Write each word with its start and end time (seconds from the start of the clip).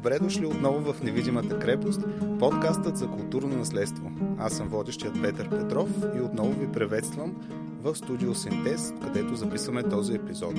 Добре 0.00 0.18
дошли 0.18 0.46
отново 0.46 0.92
в 0.92 1.02
Невидимата 1.02 1.58
крепост, 1.58 2.00
подкастът 2.38 2.96
за 2.96 3.06
културно 3.06 3.56
наследство. 3.56 4.10
Аз 4.38 4.56
съм 4.56 4.68
водещият 4.68 5.22
Петър 5.22 5.50
Петров 5.50 5.90
и 6.16 6.20
отново 6.20 6.60
ви 6.60 6.72
приветствам 6.72 7.48
в 7.82 7.96
студио 7.96 8.34
Синтез, 8.34 8.92
където 9.02 9.34
записваме 9.34 9.82
този 9.82 10.14
епизод. 10.14 10.54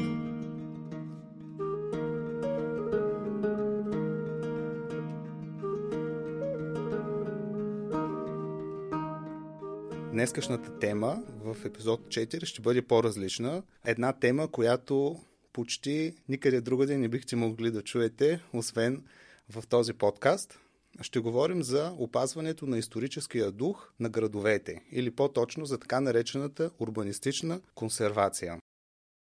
Днескашната 10.11 10.79
тема 10.79 11.23
в 11.43 11.65
епизод 11.65 12.01
4 12.07 12.45
ще 12.45 12.61
бъде 12.61 12.81
по-различна. 12.81 13.63
Една 13.85 14.13
тема, 14.13 14.47
която 14.47 15.19
почти 15.53 16.15
никъде 16.29 16.61
другаде 16.61 16.97
не 16.97 17.07
бихте 17.07 17.35
могли 17.35 17.71
да 17.71 17.81
чуете, 17.81 18.39
освен 18.53 19.03
в 19.51 19.63
този 19.69 19.93
подкаст. 19.93 20.59
Ще 21.01 21.19
говорим 21.19 21.63
за 21.63 21.93
опазването 21.97 22.65
на 22.65 22.77
историческия 22.77 23.51
дух 23.51 23.91
на 23.99 24.09
градовете, 24.09 24.81
или 24.91 25.11
по-точно 25.11 25.65
за 25.65 25.77
така 25.77 25.99
наречената 26.01 26.71
урбанистична 26.79 27.61
консервация. 27.75 28.57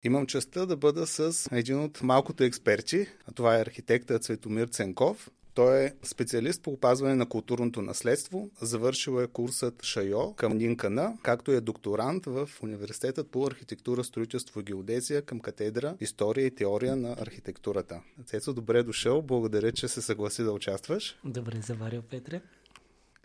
Имам 0.05 0.27
честа 0.27 0.66
да 0.66 0.77
бъда 0.77 1.06
с 1.06 1.48
един 1.52 1.80
от 1.80 2.02
малкото 2.02 2.45
експерти, 2.45 3.06
а 3.27 3.33
това 3.33 3.56
е 3.56 3.60
архитектът 3.60 4.23
Цветомир 4.23 4.69
Ценков. 4.69 5.30
Той 5.55 5.85
е 5.85 5.93
специалист 6.03 6.63
по 6.63 6.71
опазване 6.71 7.15
на 7.15 7.27
културното 7.27 7.83
наследство, 7.83 8.51
завършил 8.61 9.21
е 9.21 9.27
курсът 9.27 9.83
Шайо 9.83 10.35
към 10.35 10.57
Нинкана, 10.57 11.19
както 11.23 11.53
е 11.53 11.61
докторант 11.61 12.27
в 12.27 12.51
Университетът 12.62 13.31
по 13.31 13.47
архитектура, 13.47 14.05
строителство 14.05 14.61
и 14.61 14.62
геодезия 14.62 15.23
към 15.23 15.41
катедра 15.41 15.95
История 16.01 16.47
и 16.47 16.55
теория 16.55 16.97
на 16.97 17.17
архитектурата. 17.21 18.01
Цецо, 18.27 18.53
добре 18.53 18.83
дошъл. 18.83 19.23
Благодаря, 19.23 19.73
че 19.73 19.89
се 19.89 20.03
съгласи 20.03 20.43
да 20.43 20.53
участваш. 20.53 21.19
Добре 21.25 21.61
заварил, 21.61 22.03
Петре. 22.03 22.41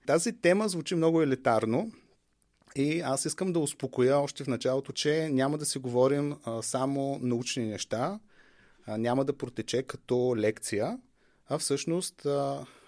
Тази 0.08 0.34
тема 0.34 0.70
звучи 0.70 0.96
много 0.96 1.22
елитарно, 1.22 1.92
и 2.75 3.00
аз 3.00 3.25
искам 3.25 3.53
да 3.53 3.59
успокоя 3.59 4.20
още 4.20 4.44
в 4.44 4.48
началото, 4.48 4.92
че 4.92 5.30
няма 5.31 5.58
да 5.58 5.66
си 5.66 5.80
говорим 5.80 6.36
а, 6.44 6.62
само 6.62 7.20
научни 7.22 7.66
неща, 7.66 8.20
а, 8.86 8.98
няма 8.98 9.25
да 9.25 9.38
протече 9.38 9.84
като 9.84 10.36
лекция, 10.38 10.98
а 11.50 11.58
всъщност 11.58 12.28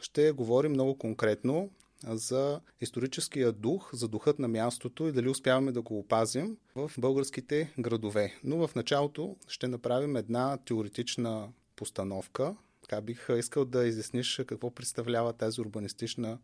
ще 0.01 0.31
говорим 0.31 0.71
много 0.71 0.97
конкретно 0.97 1.69
за 2.07 2.61
историческия 2.81 3.51
дух, 3.51 3.89
за 3.93 4.07
духът 4.07 4.39
на 4.39 4.47
мястото 4.47 5.07
и 5.07 5.11
дали 5.11 5.29
успяваме 5.29 5.71
да 5.71 5.81
го 5.81 5.99
опазим 5.99 6.57
в 6.75 6.91
българските 6.97 7.73
градове. 7.79 8.39
Но 8.43 8.67
в 8.67 8.75
началото 8.75 9.35
ще 9.47 9.67
направим 9.67 10.15
една 10.15 10.57
теоретична 10.57 11.49
постановка. 11.75 12.55
Така 12.81 13.01
бих 13.01 13.27
искал 13.37 13.65
да 13.65 13.87
изясниш 13.87 14.41
какво 14.47 14.71
представлява 14.71 15.33
тази 15.33 15.61
урбанистична 15.61 16.39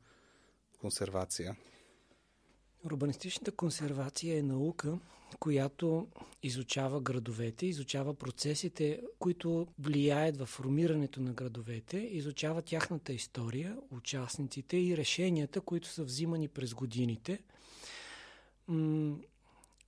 консервация. 0.82 1.56
Урбанистичната 2.88 3.52
консервация 3.52 4.38
е 4.38 4.42
наука, 4.42 5.00
която 5.40 6.08
изучава 6.44 7.02
градовете, 7.02 7.66
изучава 7.66 8.14
процесите, 8.14 9.02
които 9.20 9.68
влияят 9.80 10.38
в 10.38 10.46
формирането 10.46 11.22
на 11.22 11.34
градовете, 11.34 11.98
изучава 11.98 12.62
тяхната 12.62 13.14
история, 13.14 13.78
участниците 13.92 14.78
и 14.78 14.98
решенията, 14.98 15.62
които 15.62 15.88
са 15.88 16.04
взимани 16.04 16.48
през 16.48 16.74
годините. 16.74 17.40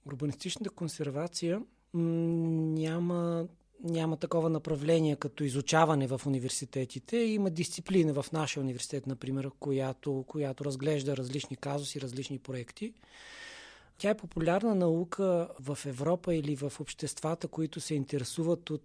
урбанистичната 0.05 0.69
консервация 0.69 1.61
няма 1.93 3.47
няма 3.83 4.17
такова 4.17 4.49
направление 4.49 5.15
като 5.15 5.43
изучаване 5.43 6.07
в 6.07 6.21
университетите. 6.25 7.17
Има 7.17 7.49
дисциплина 7.49 8.23
в 8.23 8.31
нашия 8.31 8.63
университет, 8.63 9.07
например, 9.07 9.49
която, 9.59 10.25
която 10.27 10.65
разглежда 10.65 11.17
различни 11.17 11.55
казуси, 11.55 12.01
различни 12.01 12.39
проекти. 12.39 12.93
Тя 13.97 14.09
е 14.09 14.17
популярна 14.17 14.75
наука 14.75 15.49
в 15.59 15.79
Европа 15.85 16.35
или 16.35 16.55
в 16.55 16.73
обществата, 16.79 17.47
които 17.47 17.79
се 17.79 17.95
интересуват 17.95 18.69
от 18.69 18.83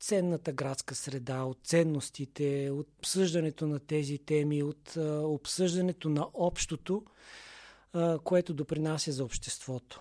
ценната 0.00 0.52
градска 0.52 0.94
среда, 0.94 1.42
от 1.42 1.58
ценностите, 1.64 2.70
от 2.70 2.88
обсъждането 2.98 3.66
на 3.66 3.78
тези 3.78 4.18
теми, 4.18 4.62
от 4.62 4.96
обсъждането 5.22 6.08
на 6.08 6.26
общото, 6.34 7.02
което 8.24 8.54
допринася 8.54 9.12
за 9.12 9.24
обществото. 9.24 10.00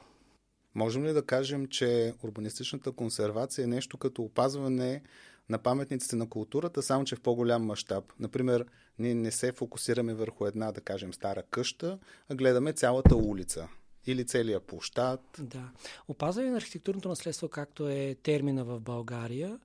Можем 0.78 1.06
ли 1.06 1.14
да 1.14 1.26
кажем, 1.26 1.68
че 1.68 2.14
урбанистичната 2.24 2.92
консервация 2.92 3.64
е 3.64 3.68
нещо 3.68 3.98
като 3.98 4.22
опазване 4.22 5.02
на 5.50 5.58
паметниците 5.58 6.16
на 6.16 6.30
културата, 6.30 6.82
само 6.82 7.06
че 7.06 7.16
в 7.16 7.22
по-голям 7.22 7.66
мащаб? 7.66 8.04
Например, 8.20 8.66
ние 9.00 9.16
не 9.16 9.32
се 9.32 9.52
фокусираме 9.52 10.14
върху 10.14 10.46
една, 10.46 10.72
да 10.72 10.82
кажем, 10.82 11.14
стара 11.14 11.44
къща, 11.44 12.00
а 12.30 12.36
гледаме 12.36 12.74
цялата 12.74 13.16
улица 13.16 13.68
или 14.08 14.26
целият 14.26 14.64
площад. 14.64 15.22
Да. 15.40 15.70
Опазване 16.08 16.50
на 16.50 16.58
архитектурното 16.58 17.10
наследство, 17.10 17.50
както 17.50 17.90
е 17.90 18.16
термина 18.24 18.64
в 18.64 18.80
България, 18.80 19.60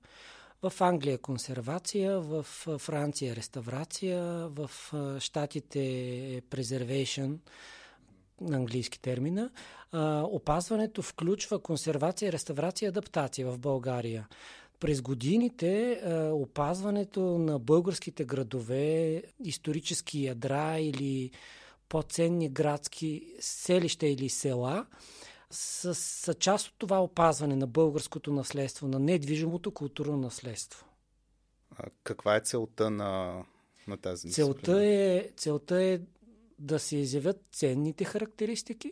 в 0.61 0.73
Англия 0.81 1.17
консервация, 1.17 2.19
в 2.19 2.43
Франция 2.77 3.35
реставрация, 3.35 4.23
в 4.47 4.71
Штатите 5.19 5.79
preservation, 6.49 7.37
на 8.43 8.57
английски 8.57 8.99
термина. 8.99 9.49
опазването 10.23 11.01
включва 11.01 11.59
консервация, 11.59 12.31
реставрация 12.31 12.87
и 12.87 12.89
адаптация 12.89 13.51
в 13.51 13.59
България. 13.59 14.27
През 14.79 15.01
годините 15.01 16.01
опазването 16.31 17.21
на 17.21 17.59
българските 17.59 18.25
градове, 18.25 19.23
исторически 19.43 20.25
ядра 20.25 20.79
или 20.79 21.31
по-ценни 21.89 22.49
градски 22.49 23.33
селища 23.39 24.07
или 24.07 24.29
села 24.29 24.85
са, 25.51 25.95
са 25.95 26.33
част 26.33 26.67
от 26.67 26.73
това 26.77 27.03
опазване 27.03 27.55
на 27.55 27.67
българското 27.67 28.33
наследство, 28.33 28.87
на 28.87 28.99
недвижимото 28.99 29.71
културно 29.71 30.17
наследство. 30.17 30.85
А 31.77 31.83
каква 32.03 32.35
е 32.35 32.41
целта 32.41 32.89
на, 32.89 33.43
на 33.87 33.97
тази 33.97 34.31
целта 34.31 34.85
е, 34.85 35.29
целта 35.37 35.83
е 35.83 35.99
да 36.59 36.79
се 36.79 36.97
изявят 36.97 37.41
ценните 37.51 38.03
характеристики, 38.03 38.91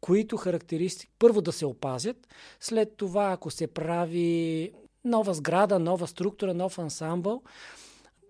които 0.00 0.36
характеристики 0.36 1.12
първо 1.18 1.40
да 1.40 1.52
се 1.52 1.66
опазят, 1.66 2.28
след 2.60 2.96
това 2.96 3.32
ако 3.32 3.50
се 3.50 3.66
прави 3.66 4.72
нова 5.04 5.34
сграда, 5.34 5.78
нова 5.78 6.06
структура, 6.06 6.54
нов 6.54 6.78
ансамбъл, 6.78 7.42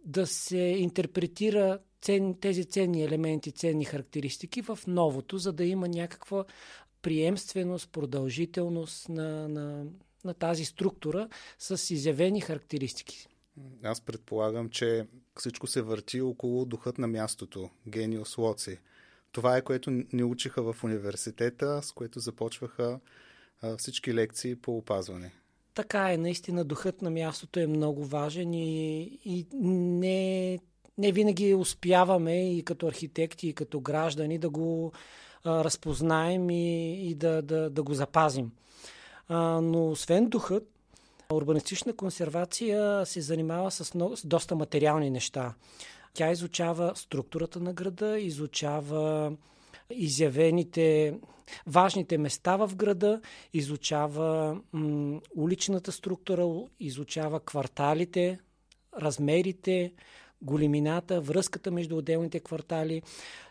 да 0.04 0.26
се 0.26 0.58
интерпретира 0.58 1.78
цен, 2.02 2.34
тези 2.40 2.64
ценни 2.64 3.04
елементи, 3.04 3.52
ценни 3.52 3.84
характеристики 3.84 4.62
в 4.62 4.78
новото, 4.86 5.38
за 5.38 5.52
да 5.52 5.64
има 5.64 5.88
някаква 5.88 6.44
приемственост, 7.02 7.92
продължителност 7.92 9.08
на, 9.08 9.48
на, 9.48 9.84
на 10.24 10.34
тази 10.34 10.64
структура 10.64 11.28
с 11.58 11.94
изявени 11.94 12.40
характеристики. 12.40 13.26
Аз 13.82 14.00
предполагам, 14.00 14.68
че 14.68 15.06
всичко 15.38 15.66
се 15.66 15.82
върти 15.82 16.20
около 16.20 16.64
духът 16.64 16.98
на 16.98 17.06
мястото, 17.08 17.70
гениус 17.88 18.38
лоци. 18.38 18.78
Това 19.32 19.56
е 19.56 19.62
което 19.62 19.90
ни 19.90 20.24
учиха 20.24 20.72
в 20.72 20.84
университета, 20.84 21.82
с 21.82 21.92
което 21.92 22.20
започваха 22.20 23.00
всички 23.78 24.14
лекции 24.14 24.56
по 24.56 24.76
опазване. 24.76 25.32
Така 25.74 26.12
е, 26.12 26.16
наистина 26.16 26.64
духът 26.64 27.02
на 27.02 27.10
мястото 27.10 27.60
е 27.60 27.66
много 27.66 28.04
важен 28.04 28.54
и, 28.54 29.02
и 29.24 29.46
не, 29.62 30.58
не 30.98 31.12
винаги 31.12 31.54
успяваме 31.54 32.56
и 32.56 32.62
като 32.62 32.86
архитекти, 32.86 33.48
и 33.48 33.52
като 33.52 33.80
граждани 33.80 34.38
да 34.38 34.50
го 34.50 34.92
а, 35.44 35.64
разпознаем 35.64 36.50
и, 36.50 36.92
и 37.10 37.14
да, 37.14 37.42
да, 37.42 37.70
да 37.70 37.82
го 37.82 37.94
запазим. 37.94 38.52
А, 39.28 39.60
но 39.60 39.90
освен 39.90 40.28
духът, 40.28 40.71
урбанистична 41.34 41.92
консервация 41.92 43.06
се 43.06 43.20
занимава 43.20 43.70
с, 43.70 43.94
много, 43.94 44.16
с 44.16 44.26
доста 44.26 44.56
материални 44.56 45.10
неща. 45.10 45.54
Тя 46.14 46.30
изучава 46.30 46.92
структурата 46.94 47.60
на 47.60 47.72
града, 47.72 48.20
изучава 48.20 49.32
изявените 49.90 51.14
важните 51.66 52.18
места 52.18 52.56
в 52.56 52.70
града, 52.76 53.20
изучава 53.52 54.60
м, 54.72 55.20
уличната 55.36 55.92
структура, 55.92 56.66
изучава 56.80 57.40
кварталите, 57.40 58.38
размерите, 59.00 59.92
големината, 60.42 61.20
връзката 61.20 61.70
между 61.70 61.96
отделните 61.96 62.40
квартали. 62.40 63.02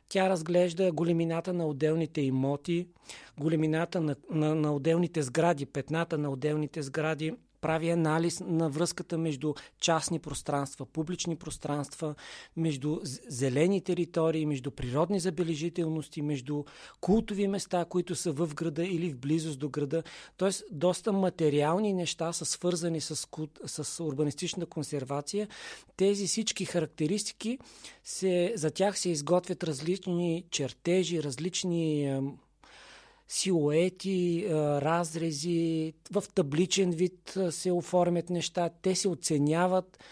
Тя 0.10 0.30
разглежда 0.30 0.92
големината 0.92 1.54
на 1.54 1.68
отделните 1.68 2.22
имоти, 2.22 2.88
големината 3.40 4.02
на, 4.02 4.16
на, 4.30 4.56
на 4.56 4.76
отделните 4.76 5.22
сгради, 5.22 5.66
петната 5.66 6.18
на 6.18 6.30
отделните 6.30 6.82
сгради, 6.82 7.34
прави 7.62 7.90
анализ 7.90 8.40
на 8.40 8.70
връзката 8.70 9.18
между 9.18 9.54
частни 9.80 10.20
пространства, 10.20 10.86
публични 10.86 11.36
пространства, 11.36 12.16
между 12.58 13.00
зелени 13.28 13.82
територии, 13.82 14.46
между 14.46 14.72
природни 14.72 15.20
забележителности, 15.20 16.22
между 16.22 16.64
култови 17.02 17.48
места, 17.48 17.86
които 17.86 18.16
са 18.16 18.32
в 18.32 18.54
града 18.56 18.84
или 18.86 19.10
в 19.10 19.18
близост 19.18 19.60
до 19.60 19.70
града. 19.70 20.04
Тоест, 20.38 20.64
доста 20.72 21.14
материални 21.14 21.94
неща 21.94 22.34
са 22.34 22.46
свързани 22.46 23.02
с, 23.02 23.28
с 23.66 24.04
урбанистична 24.04 24.66
консервация. 24.66 25.48
Тези 25.98 26.28
всички 26.28 26.66
характеристики, 26.66 27.60
се, 28.04 28.54
за 28.56 28.72
тях 28.72 29.00
се 29.00 29.10
изготвят 29.10 29.64
различни 29.64 30.44
чертежи, 30.50 31.24
различни 31.24 32.22
силуети, 33.32 34.48
разрези, 34.52 35.94
в 36.12 36.24
табличен 36.36 36.92
вид 36.92 37.38
се 37.50 37.72
оформят 37.72 38.30
неща, 38.30 38.70
те 38.82 38.96
се 38.96 39.08
оценяват, 39.08 40.04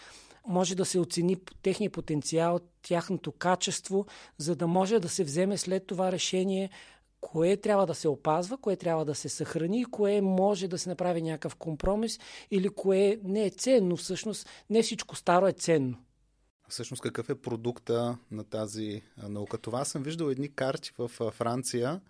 може 0.46 0.74
да 0.74 0.84
се 0.84 0.98
оцени 0.98 1.36
техния 1.62 1.90
потенциал, 1.90 2.60
тяхното 2.82 3.32
качество, 3.32 4.06
за 4.38 4.56
да 4.56 4.66
може 4.66 4.98
да 4.98 5.08
се 5.08 5.24
вземе 5.24 5.56
след 5.56 5.86
това 5.86 6.12
решение 6.12 6.70
кое 7.20 7.56
трябва 7.56 7.86
да 7.86 7.94
се 7.94 8.08
опазва, 8.08 8.58
кое 8.58 8.76
трябва 8.76 9.04
да 9.04 9.14
се 9.14 9.28
съхрани, 9.28 9.84
кое 9.84 10.20
може 10.20 10.68
да 10.68 10.78
се 10.78 10.88
направи 10.88 11.22
някакъв 11.22 11.56
компромис 11.56 12.20
или 12.50 12.68
кое 12.68 13.18
не 13.24 13.44
е 13.44 13.50
ценно. 13.50 13.96
Всъщност 13.96 14.48
не 14.70 14.82
всичко 14.82 15.16
старо 15.16 15.46
е 15.46 15.52
ценно. 15.52 15.96
Всъщност 16.68 17.02
какъв 17.02 17.30
е 17.30 17.34
продукта 17.34 18.18
на 18.30 18.44
тази 18.44 19.02
наука? 19.28 19.58
Това 19.58 19.84
съм 19.84 20.02
виждал 20.02 20.26
едни 20.26 20.54
карти 20.54 20.92
в 20.98 21.08
Франция, 21.30 22.00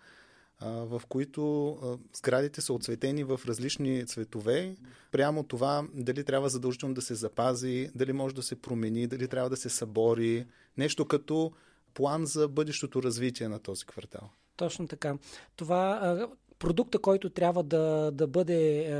в 0.61 1.01
които 1.09 1.77
сградите 2.13 2.61
са 2.61 2.73
отцветени 2.73 3.23
в 3.23 3.41
различни 3.47 4.05
цветове. 4.05 4.75
Прямо 5.11 5.43
това 5.43 5.87
дали 5.93 6.23
трябва 6.23 6.49
задължително 6.49 6.95
да 6.95 7.01
се 7.01 7.15
запази, 7.15 7.89
дали 7.95 8.13
може 8.13 8.35
да 8.35 8.43
се 8.43 8.61
промени, 8.61 9.07
дали 9.07 9.27
трябва 9.27 9.49
да 9.49 9.57
се 9.57 9.69
събори. 9.69 10.45
Нещо 10.77 11.05
като 11.05 11.51
план 11.93 12.25
за 12.25 12.47
бъдещото 12.47 13.03
развитие 13.03 13.47
на 13.47 13.59
този 13.59 13.85
квартал. 13.85 14.29
Точно 14.55 14.87
така. 14.87 15.17
Това 15.55 16.27
продукта, 16.61 16.99
който 16.99 17.29
трябва 17.29 17.63
да, 17.63 18.11
да 18.13 18.27
бъде 18.27 18.79
е, 18.79 18.93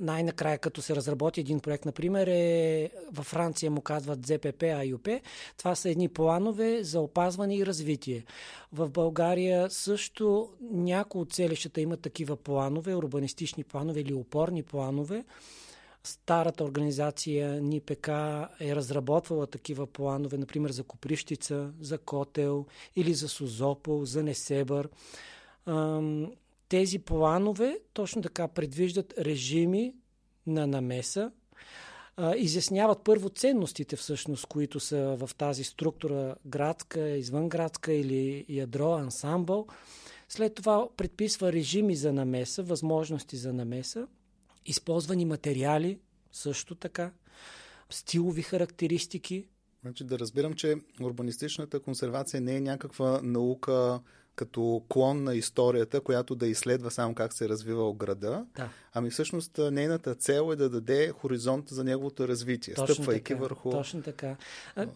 най-накрая, 0.00 0.58
като 0.58 0.82
се 0.82 0.96
разработи 0.96 1.40
един 1.40 1.60
проект, 1.60 1.84
например, 1.84 2.26
е 2.26 2.90
във 3.12 3.26
Франция 3.26 3.70
му 3.70 3.80
казват 3.80 4.26
ЗПП, 4.26 4.62
АЮП. 4.62 5.08
Това 5.56 5.74
са 5.74 5.90
едни 5.90 6.08
планове 6.08 6.84
за 6.84 7.00
опазване 7.00 7.56
и 7.56 7.66
развитие. 7.66 8.24
В 8.72 8.90
България 8.90 9.70
също 9.70 10.48
някои 10.60 11.20
от 11.20 11.32
селищата 11.32 11.80
имат 11.80 12.00
такива 12.00 12.36
планове, 12.36 12.94
урбанистични 12.94 13.64
планове 13.64 14.00
или 14.00 14.14
опорни 14.14 14.62
планове. 14.62 15.24
Старата 16.04 16.64
организация 16.64 17.62
НИПК 17.62 18.08
е 18.60 18.76
разработвала 18.76 19.46
такива 19.46 19.86
планове, 19.86 20.36
например 20.36 20.70
за 20.70 20.82
Коприщица, 20.82 21.70
за 21.80 21.98
Котел 21.98 22.66
или 22.96 23.14
за 23.14 23.28
Созопол, 23.28 24.04
за 24.04 24.22
Несебър 24.22 24.88
тези 26.68 26.98
планове 26.98 27.78
точно 27.92 28.22
така 28.22 28.48
предвиждат 28.48 29.14
режими 29.18 29.94
на 30.46 30.66
намеса, 30.66 31.30
изясняват 32.36 33.04
първо 33.04 33.28
ценностите 33.28 33.96
всъщност, 33.96 34.46
които 34.46 34.80
са 34.80 35.16
в 35.16 35.30
тази 35.38 35.64
структура 35.64 36.34
градска, 36.46 37.08
извънградска 37.08 37.92
или 37.92 38.44
ядро, 38.48 38.92
ансамбъл. 38.92 39.66
След 40.28 40.54
това 40.54 40.88
предписва 40.96 41.52
режими 41.52 41.96
за 41.96 42.12
намеса, 42.12 42.62
възможности 42.62 43.36
за 43.36 43.52
намеса, 43.52 44.06
използвани 44.66 45.24
материали 45.24 45.98
също 46.32 46.74
така, 46.74 47.12
стилови 47.90 48.42
характеристики. 48.42 49.46
Значи 49.82 50.04
да 50.04 50.18
разбирам, 50.18 50.54
че 50.54 50.76
урбанистичната 51.02 51.80
консервация 51.80 52.40
не 52.40 52.56
е 52.56 52.60
някаква 52.60 53.20
наука, 53.22 54.00
като 54.38 54.82
клон 54.88 55.24
на 55.24 55.34
историята, 55.34 56.00
която 56.00 56.34
да 56.34 56.46
изследва 56.46 56.90
само 56.90 57.14
как 57.14 57.32
се 57.32 57.44
е 57.44 57.48
развивал 57.48 57.92
града. 57.92 58.44
Да. 58.56 58.68
Ами 58.94 59.10
всъщност 59.10 59.58
нейната 59.72 60.14
цел 60.14 60.52
е 60.52 60.56
да 60.56 60.68
даде 60.70 61.08
хоризонт 61.08 61.68
за 61.68 61.84
неговото 61.84 62.28
развитие, 62.28 62.74
точно 62.74 62.94
стъпвайки 62.94 63.24
така, 63.24 63.40
върху. 63.40 63.70
Точно 63.70 64.02
така. 64.02 64.36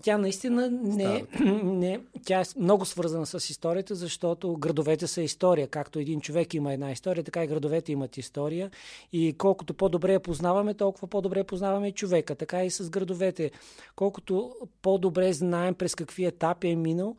Тя 0.02 0.18
наистина 0.18 0.70
не, 0.70 1.24
не. 1.62 2.00
Тя 2.24 2.40
е 2.40 2.44
много 2.56 2.84
свързана 2.84 3.26
с 3.26 3.50
историята, 3.50 3.94
защото 3.94 4.56
градовете 4.56 5.06
са 5.06 5.22
история. 5.22 5.68
Както 5.68 5.98
един 5.98 6.20
човек 6.20 6.54
има 6.54 6.72
една 6.72 6.90
история, 6.92 7.24
така 7.24 7.44
и 7.44 7.46
градовете 7.46 7.92
имат 7.92 8.16
история. 8.16 8.70
И 9.12 9.34
колкото 9.38 9.74
по-добре 9.74 10.12
я 10.12 10.20
познаваме, 10.20 10.74
толкова 10.74 11.08
по-добре 11.08 11.44
познаваме 11.44 11.88
и 11.88 11.92
човека. 11.92 12.34
Така 12.34 12.64
и 12.64 12.70
с 12.70 12.90
градовете. 12.90 13.50
Колкото 13.96 14.54
по-добре 14.82 15.32
знаем 15.32 15.74
през 15.74 15.94
какви 15.94 16.24
етапи 16.24 16.68
е 16.68 16.76
минал, 16.76 17.16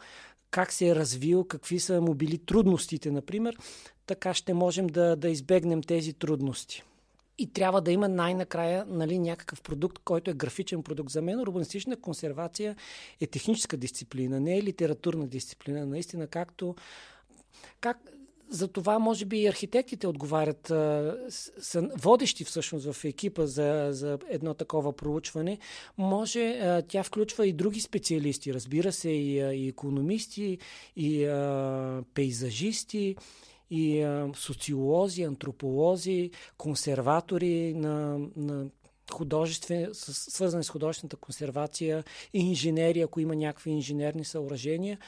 как 0.53 0.71
се 0.71 0.87
е 0.87 0.95
развил, 0.95 1.43
какви 1.43 1.79
са 1.79 2.01
му 2.01 2.13
били 2.13 2.37
трудностите, 2.37 3.11
например, 3.11 3.57
така 4.05 4.33
ще 4.33 4.53
можем 4.53 4.87
да, 4.87 5.15
да 5.15 5.29
избегнем 5.29 5.81
тези 5.81 6.13
трудности. 6.13 6.83
И 7.37 7.53
трябва 7.53 7.81
да 7.81 7.91
има 7.91 8.07
най-накрая 8.07 8.85
нали, 8.87 9.19
някакъв 9.19 9.61
продукт, 9.61 9.99
който 10.05 10.31
е 10.31 10.33
графичен 10.33 10.83
продукт. 10.83 11.09
За 11.09 11.21
мен 11.21 11.39
урбанистична 11.39 11.95
консервация 11.95 12.75
е 13.21 13.27
техническа 13.27 13.77
дисциплина, 13.77 14.39
не 14.39 14.57
е 14.57 14.63
литературна 14.63 15.27
дисциплина. 15.27 15.85
Наистина, 15.85 16.27
както 16.27 16.75
как, 17.81 17.97
за 18.53 18.67
това, 18.67 18.99
може 18.99 19.25
би, 19.25 19.37
и 19.37 19.47
архитектите 19.47 20.07
отговарят, 20.07 20.67
са 21.59 21.89
водещи 21.97 22.43
всъщност 22.43 22.91
в 22.91 23.05
екипа 23.05 23.45
за, 23.45 23.87
за 23.91 24.19
едно 24.29 24.53
такова 24.53 24.93
проучване. 24.93 25.57
Може, 25.97 26.59
тя 26.87 27.03
включва 27.03 27.47
и 27.47 27.53
други 27.53 27.81
специалисти, 27.81 28.53
разбира 28.53 28.91
се, 28.91 29.09
и, 29.09 29.35
и 29.35 29.67
економисти, 29.67 30.57
и 30.95 31.25
а, 31.25 32.03
пейзажисти, 32.13 33.15
и 33.71 34.01
а, 34.01 34.29
социолози, 34.35 35.23
антрополози, 35.23 36.31
консерватори 36.57 37.73
на, 37.73 38.19
на 38.35 38.65
художествен, 39.11 39.89
свързани 39.93 40.63
с 40.63 40.69
художествената 40.69 41.17
консервация 41.17 42.03
инженерия, 42.33 43.05
ако 43.05 43.19
има 43.19 43.35
някакви 43.35 43.71
инженерни 43.71 44.25
съоръжения. 44.25 44.99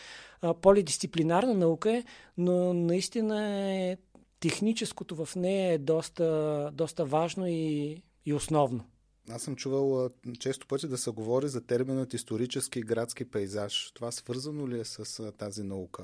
Полидисциплинарна 0.62 1.54
наука 1.54 1.92
е, 1.92 2.04
но 2.38 2.74
наистина 2.74 3.60
е 3.72 3.98
техническото 4.40 5.26
в 5.26 5.36
нея 5.36 5.74
е 5.74 5.78
доста, 5.78 6.70
доста 6.74 7.06
важно 7.06 7.48
и, 7.48 8.02
и 8.26 8.34
основно. 8.34 8.84
Аз 9.30 9.42
съм 9.42 9.56
чувал 9.56 10.10
често 10.40 10.68
пъти 10.68 10.88
да 10.88 10.98
се 10.98 11.12
говори 11.12 11.48
за 11.48 11.62
терминът 11.62 12.14
исторически 12.14 12.82
градски 12.82 13.26
пейзаж. 13.26 13.92
Това 13.94 14.12
свързано 14.12 14.68
ли 14.68 14.80
е 14.80 14.86
с 14.86 15.32
тази 15.32 15.64
наука? 15.64 16.04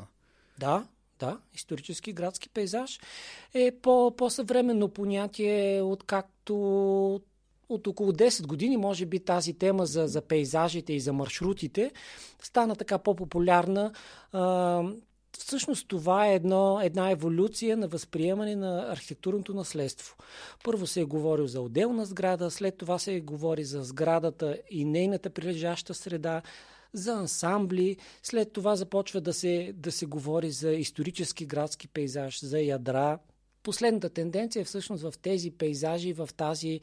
Да, 0.60 0.88
да, 1.20 1.40
исторически 1.54 2.14
градски 2.14 2.50
пейзаж 2.50 3.00
е 3.54 3.72
по, 3.82 4.16
по-съвременно 4.18 4.90
понятие, 4.90 5.82
откакто 5.82 7.22
от 7.74 7.88
около 7.88 8.12
10 8.12 8.48
години, 8.48 8.78
може 8.78 9.06
би 9.06 9.20
тази 9.20 9.54
тема 9.54 9.86
за, 9.86 10.08
за 10.08 10.22
пейзажите 10.22 10.94
и 10.94 11.00
за 11.00 11.14
маршрутите 11.14 11.92
стана 12.42 12.76
така 12.76 12.98
по-популярна. 12.98 13.92
А, 14.32 14.84
всъщност 15.38 15.88
това 15.88 16.28
е 16.28 16.36
едно, 16.36 16.80
една 16.84 17.12
еволюция 17.12 17.78
на 17.78 17.88
възприемане 17.88 18.56
на 18.56 18.86
архитектурното 18.90 19.54
наследство. 19.54 20.16
Първо 20.64 20.88
се 20.88 21.02
е 21.02 21.06
говорил 21.06 21.48
за 21.48 21.62
отделна 21.62 22.06
сграда, 22.06 22.52
след 22.52 22.78
това 22.78 23.00
се 23.00 23.16
е 23.16 23.22
говори 23.22 23.64
за 23.64 23.84
сградата 23.84 24.58
и 24.70 24.86
нейната 24.86 25.30
прилежаща 25.30 25.94
среда, 25.94 26.42
за 26.94 27.14
ансамбли, 27.14 27.98
след 28.24 28.54
това 28.54 28.76
започва 28.76 29.22
да 29.22 29.34
се, 29.34 29.74
да 29.76 29.92
се 29.92 30.06
говори 30.06 30.52
за 30.52 30.72
исторически 30.72 31.46
градски 31.46 31.88
пейзаж, 31.88 32.46
за 32.46 32.60
ядра. 32.60 33.20
Последната 33.64 34.10
тенденция 34.10 34.62
е 34.62 34.66
всъщност 34.66 35.04
в 35.04 35.14
тези 35.22 35.52
пейзажи, 35.52 36.14
в 36.14 36.30
тази 36.38 36.80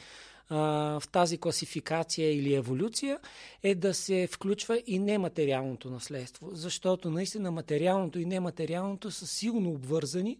в 0.51 1.03
тази 1.13 1.39
класификация 1.39 2.37
или 2.37 2.55
еволюция 2.55 3.19
е 3.63 3.75
да 3.75 3.95
се 3.95 4.27
включва 4.27 4.83
и 4.87 4.99
нематериалното 4.99 5.91
наследство, 5.91 6.49
защото 6.53 7.11
наистина 7.11 7.51
материалното 7.51 8.19
и 8.19 8.25
нематериалното 8.25 9.11
са 9.11 9.27
силно 9.27 9.71
обвързани 9.71 10.39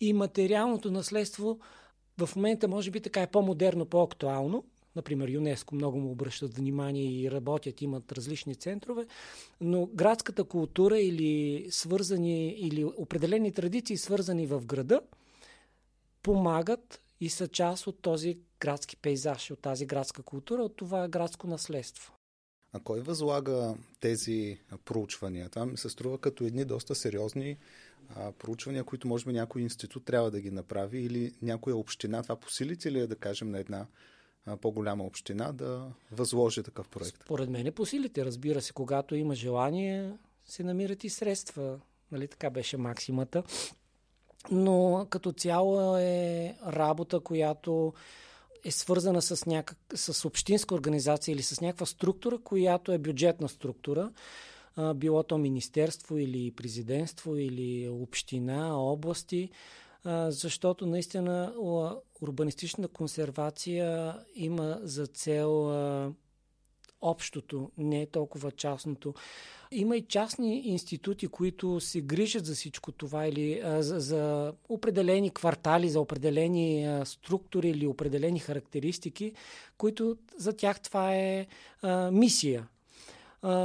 и 0.00 0.12
материалното 0.12 0.90
наследство 0.90 1.58
в 2.18 2.36
момента 2.36 2.68
може 2.68 2.90
би 2.90 3.00
така 3.00 3.22
е 3.22 3.26
по-модерно, 3.26 3.86
по-актуално, 3.86 4.64
Например, 4.96 5.28
ЮНЕСКО 5.28 5.74
много 5.74 5.98
му 5.98 6.10
обръщат 6.10 6.54
внимание 6.54 7.22
и 7.22 7.30
работят, 7.30 7.82
имат 7.82 8.12
различни 8.12 8.54
центрове, 8.54 9.06
но 9.60 9.86
градската 9.86 10.44
култура 10.44 10.98
или 10.98 11.66
свързани, 11.70 12.48
или 12.48 12.84
определени 12.84 13.52
традиции, 13.52 13.96
свързани 13.96 14.46
в 14.46 14.66
града, 14.66 15.00
помагат 16.22 17.00
и 17.20 17.28
са 17.28 17.48
част 17.48 17.86
от 17.86 18.02
този 18.02 18.38
градски 18.60 18.96
пейзаж, 18.96 19.50
от 19.50 19.60
тази 19.60 19.86
градска 19.86 20.22
култура, 20.22 20.62
от 20.62 20.76
това 20.76 21.08
градско 21.08 21.46
наследство. 21.46 22.12
А 22.72 22.80
кой 22.80 23.00
възлага 23.00 23.74
тези 24.00 24.58
проучвания? 24.84 25.48
Това 25.48 25.66
ми 25.66 25.76
се 25.76 25.88
струва 25.88 26.18
като 26.18 26.44
едни 26.44 26.64
доста 26.64 26.94
сериозни 26.94 27.56
а, 28.16 28.32
проучвания, 28.32 28.84
които 28.84 29.08
може 29.08 29.24
би 29.24 29.32
някой 29.32 29.62
институт 29.62 30.04
трябва 30.04 30.30
да 30.30 30.40
ги 30.40 30.50
направи 30.50 30.98
или 30.98 31.32
някоя 31.42 31.76
община. 31.76 32.22
Това 32.22 32.36
по 32.36 32.50
силите 32.50 32.92
ли 32.92 33.00
е, 33.00 33.06
да 33.06 33.16
кажем, 33.16 33.50
на 33.50 33.58
една 33.58 33.86
по-голяма 34.60 35.04
община 35.04 35.52
да 35.52 35.92
възложи 36.12 36.62
такъв 36.62 36.88
проект. 36.88 37.22
Според 37.24 37.50
мен 37.50 37.66
е 37.66 37.70
по 37.70 37.86
силите, 37.86 38.24
разбира 38.24 38.62
се, 38.62 38.72
когато 38.72 39.14
има 39.14 39.34
желание, 39.34 40.12
се 40.44 40.64
намират 40.64 41.04
и 41.04 41.10
средства. 41.10 41.80
Нали, 42.12 42.28
така 42.28 42.50
беше 42.50 42.76
максимата. 42.76 43.42
Но 44.50 45.06
като 45.10 45.32
цяло 45.32 45.96
е 45.96 46.54
работа, 46.66 47.20
която 47.20 47.92
е 48.64 48.70
свързана 48.70 49.22
с, 49.22 49.46
някак, 49.46 49.78
с 49.94 50.24
общинска 50.24 50.74
организация 50.74 51.32
или 51.32 51.42
с 51.42 51.60
някаква 51.60 51.86
структура, 51.86 52.38
която 52.38 52.92
е 52.92 52.98
бюджетна 52.98 53.48
структура, 53.48 54.10
било 54.94 55.22
то 55.22 55.38
министерство 55.38 56.18
или 56.18 56.50
президентство 56.50 57.36
или 57.36 57.88
община, 57.88 58.76
области, 58.78 59.50
защото 60.28 60.86
наистина 60.86 61.52
урбанистична 62.22 62.88
консервация 62.88 64.14
има 64.34 64.78
за 64.82 65.06
цел 65.06 65.70
общото, 67.00 67.70
не 67.78 68.02
е 68.02 68.06
толкова 68.06 68.52
частното. 68.52 69.14
Има 69.70 69.96
и 69.96 70.06
частни 70.06 70.60
институти, 70.60 71.28
които 71.28 71.80
се 71.80 72.00
грижат 72.00 72.46
за 72.46 72.54
всичко 72.54 72.92
това 72.92 73.26
или 73.26 73.60
а, 73.64 73.82
за, 73.82 74.00
за 74.00 74.52
определени 74.68 75.30
квартали, 75.30 75.88
за 75.88 76.00
определени 76.00 76.86
а, 76.86 77.04
структури 77.04 77.68
или 77.68 77.86
определени 77.86 78.38
характеристики, 78.38 79.32
които 79.78 80.16
за 80.38 80.56
тях 80.56 80.80
това 80.80 81.14
е 81.14 81.46
а, 81.82 82.10
мисия. 82.10 82.68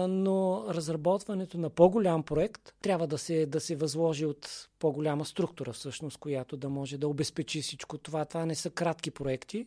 Но 0.08 0.66
разработването 0.70 1.58
на 1.58 1.70
по-голям 1.70 2.24
проект 2.24 2.74
трябва 2.82 3.08
да 3.08 3.18
се, 3.18 3.46
да 3.46 3.60
се 3.60 3.76
възложи 3.76 4.26
от 4.26 4.70
по-голяма 4.80 5.26
структура, 5.26 5.74
всъщност, 5.74 6.18
която 6.18 6.58
да 6.58 6.70
може 6.70 6.98
да 6.98 7.08
обезпечи 7.08 7.62
всичко 7.62 7.98
това. 7.98 8.26
Това 8.26 8.46
не 8.46 8.56
са 8.56 8.70
кратки 8.70 9.12
проекти. 9.12 9.66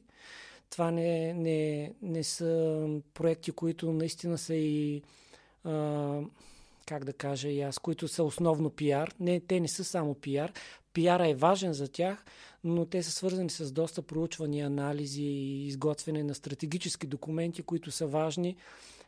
Това 0.70 0.90
не, 0.90 1.34
не, 1.34 1.92
не 2.02 2.24
са 2.24 2.86
проекти, 3.14 3.52
които 3.52 3.92
наистина 3.92 4.38
са 4.38 4.54
и 4.54 5.02
а, 5.64 6.20
как 6.86 7.04
да 7.04 7.12
кажа 7.12 7.48
и 7.48 7.60
аз, 7.60 7.78
които 7.78 8.08
са 8.08 8.24
основно 8.24 8.70
пиар. 8.70 9.14
Не, 9.20 9.40
те 9.40 9.60
не 9.60 9.68
са 9.68 9.84
само 9.84 10.14
пиар. 10.14 10.52
Пиара 10.92 11.28
е 11.28 11.34
важен 11.34 11.72
за 11.72 11.88
тях, 11.88 12.24
но 12.64 12.86
те 12.86 13.02
са 13.02 13.10
свързани 13.10 13.50
с 13.50 13.72
доста 13.72 14.02
проучвания, 14.02 14.66
анализи 14.66 15.22
и 15.22 15.66
изготвяне 15.66 16.22
на 16.22 16.34
стратегически 16.34 17.06
документи, 17.06 17.62
които 17.62 17.90
са 17.90 18.06
важни 18.06 18.56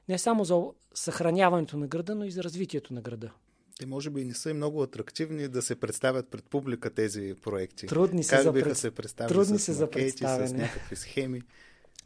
не 0.08 0.18
само 0.18 0.44
за 0.44 0.62
съхраняването 0.94 1.76
на 1.76 1.86
града, 1.86 2.14
но 2.14 2.24
и 2.24 2.30
за 2.30 2.44
развитието 2.44 2.94
на 2.94 3.00
града. 3.00 3.30
Те 3.78 3.86
може 3.86 4.10
би 4.10 4.24
не 4.24 4.34
са 4.34 4.50
и 4.50 4.52
много 4.52 4.82
атрактивни 4.82 5.48
да 5.48 5.62
се 5.62 5.76
представят 5.76 6.28
пред 6.28 6.44
публика 6.44 6.90
тези 6.90 7.34
проекти. 7.42 7.86
Трудни 7.86 8.24
са 8.24 8.42
за, 8.42 8.52
пред... 8.52 8.76
се 8.76 8.90
представят 8.90 9.32
Трудни 9.32 9.58
са 9.58 9.72
за 9.72 9.90
представяне. 9.90 10.48
с 10.48 10.52
някакви 10.52 10.96
схеми. 10.96 11.42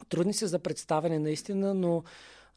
Трудни 0.09 0.33
са 0.33 0.47
за 0.47 0.59
представяне 0.59 1.19
наистина, 1.19 1.73
но 1.73 2.03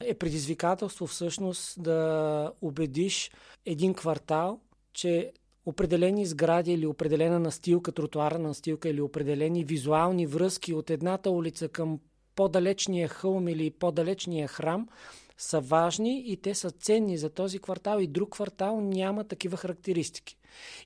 е 0.00 0.14
предизвикателство 0.14 1.06
всъщност 1.06 1.82
да 1.82 2.52
убедиш 2.62 3.30
един 3.66 3.94
квартал, 3.94 4.60
че 4.92 5.32
определени 5.66 6.26
сгради 6.26 6.72
или 6.72 6.86
определена 6.86 7.38
настилка, 7.38 7.92
тротуарна 7.92 8.48
настилка 8.48 8.88
или 8.88 9.00
определени 9.00 9.64
визуални 9.64 10.26
връзки 10.26 10.74
от 10.74 10.90
едната 10.90 11.30
улица 11.30 11.68
към 11.68 12.00
по-далечния 12.34 13.08
хълм 13.08 13.48
или 13.48 13.70
по-далечния 13.70 14.48
храм 14.48 14.88
са 15.38 15.60
важни 15.60 16.24
и 16.26 16.36
те 16.36 16.54
са 16.54 16.70
ценни 16.70 17.18
за 17.18 17.30
този 17.30 17.58
квартал 17.58 18.00
и 18.00 18.06
друг 18.06 18.30
квартал 18.30 18.80
няма 18.80 19.24
такива 19.24 19.56
характеристики. 19.56 20.36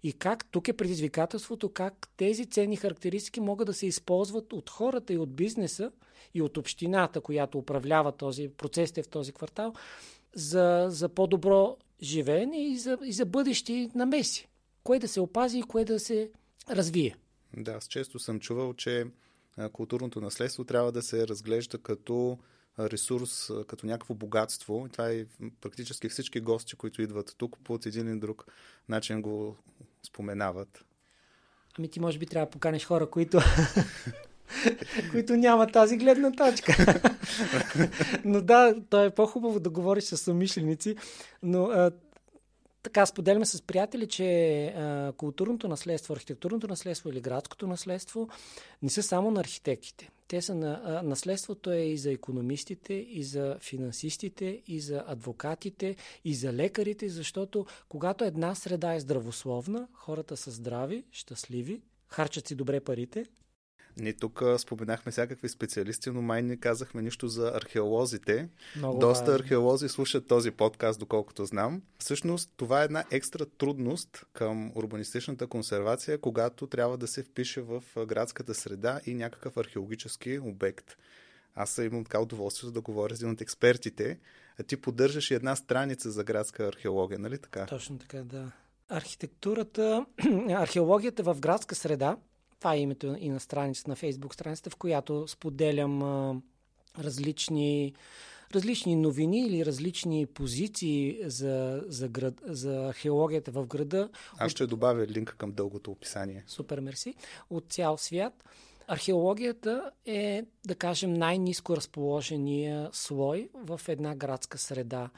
И 0.02 0.12
как 0.12 0.46
тук 0.50 0.68
е 0.68 0.72
предизвикателството, 0.72 1.68
как 1.68 2.08
тези 2.16 2.46
ценни 2.46 2.76
характеристики 2.76 3.40
могат 3.40 3.66
да 3.66 3.74
се 3.74 3.86
използват 3.86 4.52
от 4.52 4.70
хората 4.70 5.12
и 5.12 5.18
от 5.18 5.34
бизнеса 5.34 5.92
и 6.34 6.42
от 6.42 6.56
общината, 6.56 7.20
която 7.20 7.58
управлява 7.58 8.12
този 8.12 8.48
процесите 8.48 9.02
в 9.02 9.08
този 9.08 9.32
квартал, 9.32 9.72
за, 10.34 10.86
за 10.88 11.08
по-добро 11.08 11.76
живеене 12.02 12.64
и 12.64 12.76
за, 12.76 12.98
и 13.04 13.12
за 13.12 13.26
бъдещи 13.26 13.90
намеси. 13.94 14.48
Кое 14.84 14.98
да 14.98 15.08
се 15.08 15.20
опази 15.20 15.58
и 15.58 15.62
кое 15.62 15.84
да 15.84 16.00
се 16.00 16.30
развие. 16.70 17.16
Да, 17.56 17.72
аз 17.72 17.88
често 17.88 18.18
съм 18.18 18.40
чувал, 18.40 18.74
че 18.74 19.06
културното 19.72 20.20
наследство 20.20 20.64
трябва 20.64 20.92
да 20.92 21.02
се 21.02 21.28
разглежда 21.28 21.78
като 21.78 22.38
ресурс, 22.78 23.50
като 23.66 23.86
някакво 23.86 24.14
богатство. 24.14 24.86
И 24.86 24.90
това 24.90 25.10
е 25.10 25.24
практически 25.60 26.08
всички 26.08 26.40
гости, 26.40 26.76
които 26.76 27.02
идват 27.02 27.34
тук, 27.38 27.58
по 27.64 27.78
един 27.86 28.08
или 28.08 28.18
друг 28.18 28.46
начин 28.88 29.22
го 29.22 29.56
споменават. 30.02 30.84
Ами 31.78 31.88
ти 31.88 32.00
може 32.00 32.18
би 32.18 32.26
трябва 32.26 32.46
да 32.46 32.50
поканеш 32.50 32.84
хора, 32.84 33.10
които 33.10 33.40
които 35.10 35.36
няма 35.36 35.66
тази 35.66 35.96
гледна 35.96 36.32
точка. 36.32 37.00
но 38.24 38.40
да, 38.40 38.74
то 38.90 39.04
е 39.04 39.10
по-хубаво 39.10 39.60
да 39.60 39.70
говориш 39.70 40.04
с 40.04 40.16
съмишленици, 40.16 40.96
но 41.42 41.64
а, 41.64 41.90
така 42.82 43.06
споделяме 43.06 43.46
с 43.46 43.62
приятели, 43.62 44.08
че 44.08 44.64
а, 44.66 45.12
културното 45.16 45.68
наследство, 45.68 46.14
архитектурното 46.14 46.68
наследство 46.68 47.10
или 47.10 47.20
градското 47.20 47.66
наследство 47.66 48.28
не 48.82 48.90
са 48.90 49.02
само 49.02 49.30
на 49.30 49.40
архитектите. 49.40 50.10
Те 50.28 50.42
са 50.42 50.54
на, 50.54 51.02
наследството 51.04 51.72
е 51.72 51.80
и 51.80 51.96
за 51.96 52.10
економистите, 52.10 52.94
и 52.94 53.24
за 53.24 53.56
финансистите, 53.60 54.62
и 54.66 54.80
за 54.80 55.04
адвокатите, 55.06 55.96
и 56.24 56.34
за 56.34 56.52
лекарите, 56.52 57.08
защото 57.08 57.66
когато 57.88 58.24
една 58.24 58.54
среда 58.54 58.94
е 58.94 59.00
здравословна, 59.00 59.88
хората 59.92 60.36
са 60.36 60.50
здрави, 60.50 61.04
щастливи, 61.12 61.80
харчат 62.08 62.48
си 62.48 62.54
добре 62.54 62.80
парите, 62.80 63.26
ние 63.98 64.12
тук 64.12 64.42
споменахме 64.58 65.12
всякакви 65.12 65.48
специалисти, 65.48 66.10
но 66.10 66.22
май 66.22 66.42
не 66.42 66.56
казахме 66.56 67.02
нищо 67.02 67.28
за 67.28 67.52
археолозите. 67.54 68.48
Много 68.76 68.98
Доста 68.98 69.24
важно. 69.24 69.44
археолози 69.44 69.88
слушат 69.88 70.26
този 70.26 70.50
подкаст, 70.50 71.00
доколкото 71.00 71.44
знам. 71.44 71.82
Всъщност, 71.98 72.52
това 72.56 72.82
е 72.82 72.84
една 72.84 73.04
екстра 73.10 73.46
трудност 73.58 74.24
към 74.32 74.72
урбанистичната 74.74 75.46
консервация, 75.46 76.20
когато 76.20 76.66
трябва 76.66 76.98
да 76.98 77.06
се 77.06 77.22
впише 77.22 77.60
в 77.60 77.82
градската 78.06 78.54
среда 78.54 79.00
и 79.06 79.14
някакъв 79.14 79.56
археологически 79.56 80.38
обект. 80.38 80.96
Аз 81.54 81.78
имам 81.78 82.04
така 82.04 82.20
удоволствие 82.20 82.70
да 82.70 82.80
говоря 82.80 83.16
с 83.16 83.20
един 83.20 83.32
от 83.32 83.40
експертите. 83.40 84.18
А 84.60 84.62
ти 84.62 84.76
поддържаш 84.76 85.30
и 85.30 85.34
една 85.34 85.56
страница 85.56 86.10
за 86.10 86.24
градска 86.24 86.66
археология, 86.66 87.18
нали 87.18 87.38
така? 87.38 87.66
Точно 87.66 87.98
така, 87.98 88.18
да. 88.24 88.52
Архитектурата, 88.88 90.06
археологията 90.48 91.22
в 91.22 91.36
градска 91.40 91.74
среда 91.74 92.16
това 92.58 92.74
е 92.74 92.80
името 92.80 93.16
и 93.20 93.28
на 93.28 93.40
страницата 93.40 93.90
на 93.90 93.96
Фейсбук 93.96 94.34
страницата, 94.34 94.70
в 94.70 94.76
която 94.76 95.28
споделям 95.28 96.02
а, 96.02 96.40
различни, 96.98 97.94
различни 98.54 98.96
новини 98.96 99.46
или 99.46 99.66
различни 99.66 100.26
позиции 100.26 101.18
за, 101.24 101.84
за, 101.86 102.08
град, 102.08 102.34
за 102.44 102.88
археологията 102.88 103.50
в 103.50 103.66
града. 103.66 104.08
Аз 104.38 104.52
ще 104.52 104.66
добавя 104.66 105.06
линк 105.06 105.34
към 105.38 105.52
дългото 105.52 105.90
описание. 105.90 106.44
Супер, 106.46 106.80
мерси. 106.80 107.14
От 107.50 107.64
цял 107.68 107.98
свят. 107.98 108.44
Археологията 108.86 109.90
е, 110.06 110.44
да 110.66 110.74
кажем, 110.74 111.14
най-низко 111.14 111.76
разположения 111.76 112.90
слой 112.92 113.48
в 113.54 113.80
една 113.88 114.14
градска 114.14 114.58
среда. 114.58 115.10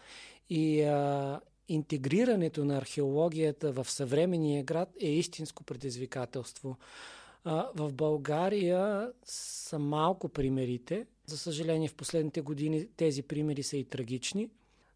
И 0.50 0.82
а, 0.82 1.40
интегрирането 1.68 2.64
на 2.64 2.76
археологията 2.76 3.72
в 3.72 3.90
съвременния 3.90 4.64
град 4.64 4.88
е 5.00 5.10
истинско 5.10 5.64
предизвикателство. 5.64 6.76
В 7.44 7.92
България 7.92 9.12
са 9.24 9.78
малко 9.78 10.28
примерите. 10.28 11.06
За 11.26 11.38
съжаление, 11.38 11.88
в 11.88 11.94
последните 11.94 12.40
години 12.40 12.88
тези 12.96 13.22
примери 13.22 13.62
са 13.62 13.76
и 13.76 13.84
трагични, 13.84 14.50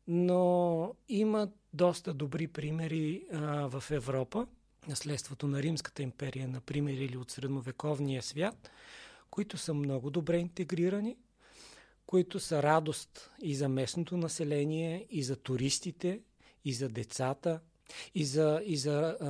но 0.09 0.95
има 1.09 1.49
доста 1.73 2.15
добри 2.15 2.47
примери 2.47 3.27
а, 3.33 3.69
в 3.69 3.91
Европа, 3.91 4.47
наследството 4.89 5.47
на 5.47 5.63
Римската 5.63 6.03
империя, 6.03 6.49
например, 6.49 6.93
или 6.93 7.17
от 7.17 7.31
средновековния 7.31 8.23
свят, 8.23 8.71
които 9.31 9.59
са 9.59 9.75
много 9.75 10.11
добре 10.11 10.37
интегрирани, 10.37 11.17
които 12.07 12.41
са 12.41 12.63
радост 12.63 13.31
и 13.43 13.55
за 13.55 13.69
местното 13.69 14.17
население, 14.17 15.07
и 15.11 15.23
за 15.23 15.37
туристите, 15.37 16.21
и 16.65 16.73
за 16.73 16.89
децата, 16.89 17.61
и 18.15 18.25
за, 18.25 18.61
и 18.65 18.77
за 18.77 19.17
а, 19.21 19.27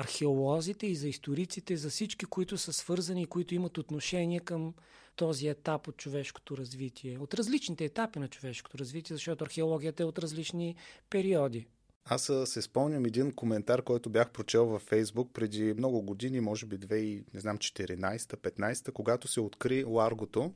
археолозите, 0.00 0.86
и 0.86 0.96
за 0.96 1.08
историците, 1.08 1.76
за 1.76 1.90
всички, 1.90 2.26
които 2.26 2.58
са 2.58 2.72
свързани 2.72 3.22
и 3.22 3.26
които 3.26 3.54
имат 3.54 3.78
отношение 3.78 4.40
към 4.40 4.74
този 5.16 5.48
етап 5.48 5.88
от 5.88 5.96
човешкото 5.96 6.56
развитие. 6.56 7.18
От 7.18 7.34
различните 7.34 7.84
етапи 7.84 8.18
на 8.18 8.28
човешкото 8.28 8.78
развитие, 8.78 9.16
защото 9.16 9.44
археологията 9.44 10.02
е 10.02 10.06
от 10.06 10.18
различни 10.18 10.76
периоди. 11.10 11.66
Аз 12.04 12.32
се 12.44 12.62
спомням 12.62 13.04
един 13.04 13.32
коментар, 13.32 13.82
който 13.82 14.10
бях 14.10 14.30
прочел 14.30 14.66
във 14.66 14.82
Фейсбук 14.82 15.32
преди 15.32 15.74
много 15.74 16.02
години, 16.02 16.40
може 16.40 16.66
би 16.66 16.78
2014-15, 16.78 18.92
когато 18.92 19.28
се 19.28 19.40
откри 19.40 19.84
Ларгото, 19.84 20.52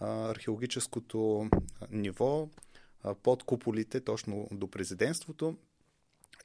археологическото 0.00 1.48
ниво 1.90 2.48
под 3.22 3.42
куполите, 3.42 4.00
точно 4.00 4.48
до 4.52 4.68
президентството. 4.68 5.56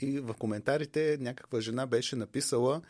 И 0.01 0.19
в 0.19 0.33
коментарите 0.33 1.17
някаква 1.19 1.61
жена 1.61 1.87
беше 1.87 2.15
написала, 2.15 2.81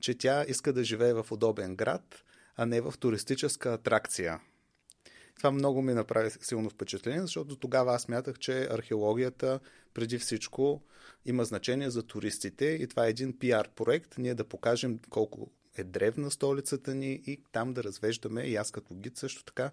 че 0.00 0.14
тя 0.14 0.44
иска 0.48 0.72
да 0.72 0.84
живее 0.84 1.12
в 1.12 1.26
удобен 1.30 1.76
град, 1.76 2.24
а 2.56 2.66
не 2.66 2.80
в 2.80 2.94
туристическа 3.00 3.72
атракция. 3.72 4.40
Това 5.36 5.50
много 5.50 5.82
ми 5.82 5.94
направи 5.94 6.30
силно 6.40 6.70
впечатление, 6.70 7.20
защото 7.20 7.56
тогава 7.56 7.94
аз 7.94 8.08
мятах, 8.08 8.38
че 8.38 8.68
археологията 8.70 9.60
преди 9.94 10.18
всичко 10.18 10.82
има 11.24 11.44
значение 11.44 11.90
за 11.90 12.02
туристите 12.02 12.64
и 12.66 12.86
това 12.86 13.06
е 13.06 13.10
един 13.10 13.38
пиар 13.38 13.68
проект, 13.68 14.18
ние 14.18 14.34
да 14.34 14.44
покажем 14.44 14.98
колко 15.10 15.50
е 15.76 15.84
древна 15.84 16.30
столицата 16.30 16.94
ни 16.94 17.12
и 17.26 17.42
там 17.52 17.74
да 17.74 17.84
развеждаме, 17.84 18.42
и 18.42 18.56
аз 18.56 18.70
като 18.70 18.94
гид 18.94 19.16
също 19.16 19.44
така, 19.44 19.70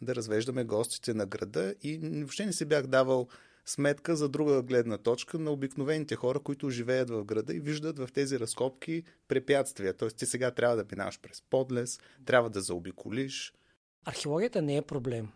да 0.00 0.14
развеждаме 0.14 0.64
гостите 0.64 1.14
на 1.14 1.26
града 1.26 1.74
и 1.82 1.98
въобще 1.98 2.46
не 2.46 2.52
си 2.52 2.64
бях 2.64 2.86
давал 2.86 3.28
сметка 3.68 4.16
за 4.16 4.28
друга 4.28 4.62
гледна 4.62 4.98
точка 4.98 5.38
на 5.38 5.50
обикновените 5.50 6.16
хора, 6.16 6.40
които 6.40 6.70
живеят 6.70 7.10
в 7.10 7.24
града 7.24 7.54
и 7.54 7.60
виждат 7.60 7.98
в 7.98 8.08
тези 8.14 8.40
разкопки 8.40 9.02
препятствия. 9.28 9.94
Тоест 9.94 10.16
ти 10.16 10.26
сега 10.26 10.50
трябва 10.50 10.76
да 10.76 10.84
минаваш 10.92 11.20
през 11.20 11.42
подлез, 11.50 12.00
трябва 12.24 12.50
да 12.50 12.60
заобиколиш. 12.60 13.52
Археологията 14.04 14.62
не 14.62 14.76
е 14.76 14.82
проблем. 14.82 15.28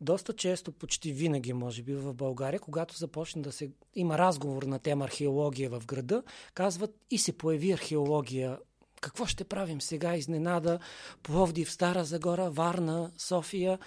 Доста 0.00 0.32
често, 0.32 0.72
почти 0.72 1.12
винаги, 1.12 1.52
може 1.52 1.82
би, 1.82 1.94
в 1.94 2.14
България, 2.14 2.60
когато 2.60 2.96
започне 2.96 3.42
да 3.42 3.52
се 3.52 3.70
има 3.94 4.18
разговор 4.18 4.62
на 4.62 4.78
тема 4.78 5.04
археология 5.04 5.70
в 5.70 5.86
града, 5.86 6.22
казват 6.54 6.90
и 7.10 7.18
се 7.18 7.38
появи 7.38 7.72
археология 7.72 8.58
какво 9.00 9.26
ще 9.26 9.44
правим 9.44 9.80
сега? 9.80 10.16
Изненада, 10.16 10.78
Пловдив, 11.22 11.72
Стара 11.72 12.04
Загора, 12.04 12.50
Варна, 12.50 13.10
София. 13.18 13.78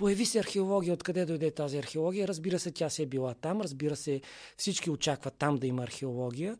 Появи 0.00 0.26
се 0.26 0.38
археология. 0.38 0.94
Откъде 0.94 1.24
дойде 1.24 1.50
тази 1.50 1.78
археология? 1.78 2.28
Разбира 2.28 2.58
се, 2.58 2.70
тя 2.70 2.90
се 2.90 3.02
е 3.02 3.06
била 3.06 3.34
там. 3.34 3.60
Разбира 3.60 3.96
се, 3.96 4.20
всички 4.56 4.90
очакват 4.90 5.34
там 5.38 5.56
да 5.56 5.66
има 5.66 5.82
археология. 5.82 6.56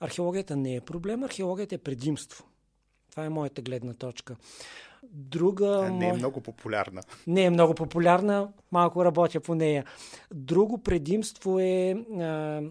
Археологията 0.00 0.56
не 0.56 0.74
е 0.74 0.80
проблем, 0.80 1.22
археологията 1.22 1.74
е 1.74 1.78
предимство. 1.78 2.44
Това 3.10 3.24
е 3.24 3.28
моята 3.28 3.62
гледна 3.62 3.94
точка. 3.94 4.36
Друга. 5.02 5.90
Не 5.90 6.08
е 6.08 6.12
много 6.12 6.40
популярна. 6.40 7.02
Не 7.26 7.44
е 7.44 7.50
много 7.50 7.74
популярна, 7.74 8.52
малко 8.72 9.04
работя 9.04 9.40
по 9.40 9.54
нея. 9.54 9.84
Друго 10.34 10.78
предимство 10.78 11.58
е, 11.58 11.90
а, 11.92 12.62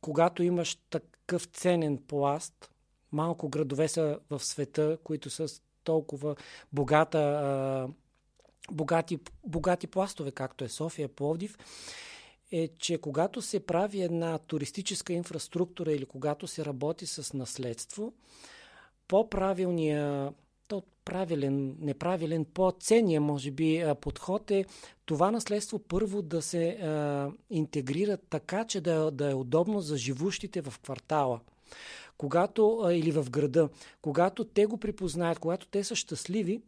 когато 0.00 0.42
имаш 0.42 0.78
такъв 0.90 1.44
ценен 1.44 1.98
пласт, 2.08 2.70
малко 3.12 3.48
градове 3.48 3.88
са 3.88 4.18
в 4.30 4.44
света, 4.44 4.98
които 5.04 5.30
са 5.30 5.46
толкова 5.84 6.36
богата, 6.72 7.18
а, 7.18 7.88
богати, 8.70 9.18
богати 9.46 9.86
пластове, 9.86 10.30
както 10.30 10.64
е 10.64 10.68
София, 10.68 11.08
Пловдив, 11.08 11.58
е, 12.52 12.68
че 12.78 12.98
когато 12.98 13.42
се 13.42 13.66
прави 13.66 14.02
една 14.02 14.38
туристическа 14.38 15.12
инфраструктура 15.12 15.92
или 15.92 16.06
когато 16.06 16.46
се 16.46 16.64
работи 16.64 17.06
с 17.06 17.32
наследство, 17.32 18.12
по-правилния 19.08 20.32
то 20.68 20.82
правилен, 21.04 21.76
неправилен, 21.80 22.44
по-ценния, 22.44 23.20
може 23.20 23.50
би, 23.50 23.84
подход 24.00 24.50
е 24.50 24.64
това 25.04 25.30
наследство 25.30 25.78
първо 25.78 26.22
да 26.22 26.42
се 26.42 26.68
а, 26.68 27.30
интегрира 27.50 28.16
така, 28.16 28.64
че 28.64 28.80
да, 28.80 29.10
да 29.10 29.30
е 29.30 29.34
удобно 29.34 29.80
за 29.80 29.96
живущите 29.96 30.60
в 30.60 30.74
квартала. 30.82 31.40
Когато, 32.18 32.88
или 32.90 33.10
в 33.10 33.30
града, 33.30 33.68
когато 34.02 34.44
те 34.44 34.66
го 34.66 34.76
припознаят, 34.76 35.38
когато 35.38 35.66
те 35.66 35.84
са 35.84 35.94
щастливи, 35.94 36.60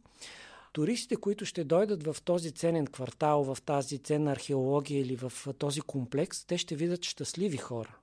туристите, 0.73 1.15
които 1.15 1.45
ще 1.45 1.63
дойдат 1.63 2.03
в 2.03 2.15
този 2.25 2.51
ценен 2.51 2.87
квартал, 2.87 3.43
в 3.43 3.57
тази 3.61 3.97
ценна 3.97 4.31
археология 4.31 5.01
или 5.01 5.15
в 5.15 5.33
този 5.57 5.81
комплекс, 5.81 6.45
те 6.45 6.57
ще 6.57 6.75
видят 6.75 7.03
щастливи 7.03 7.57
хора. 7.57 7.97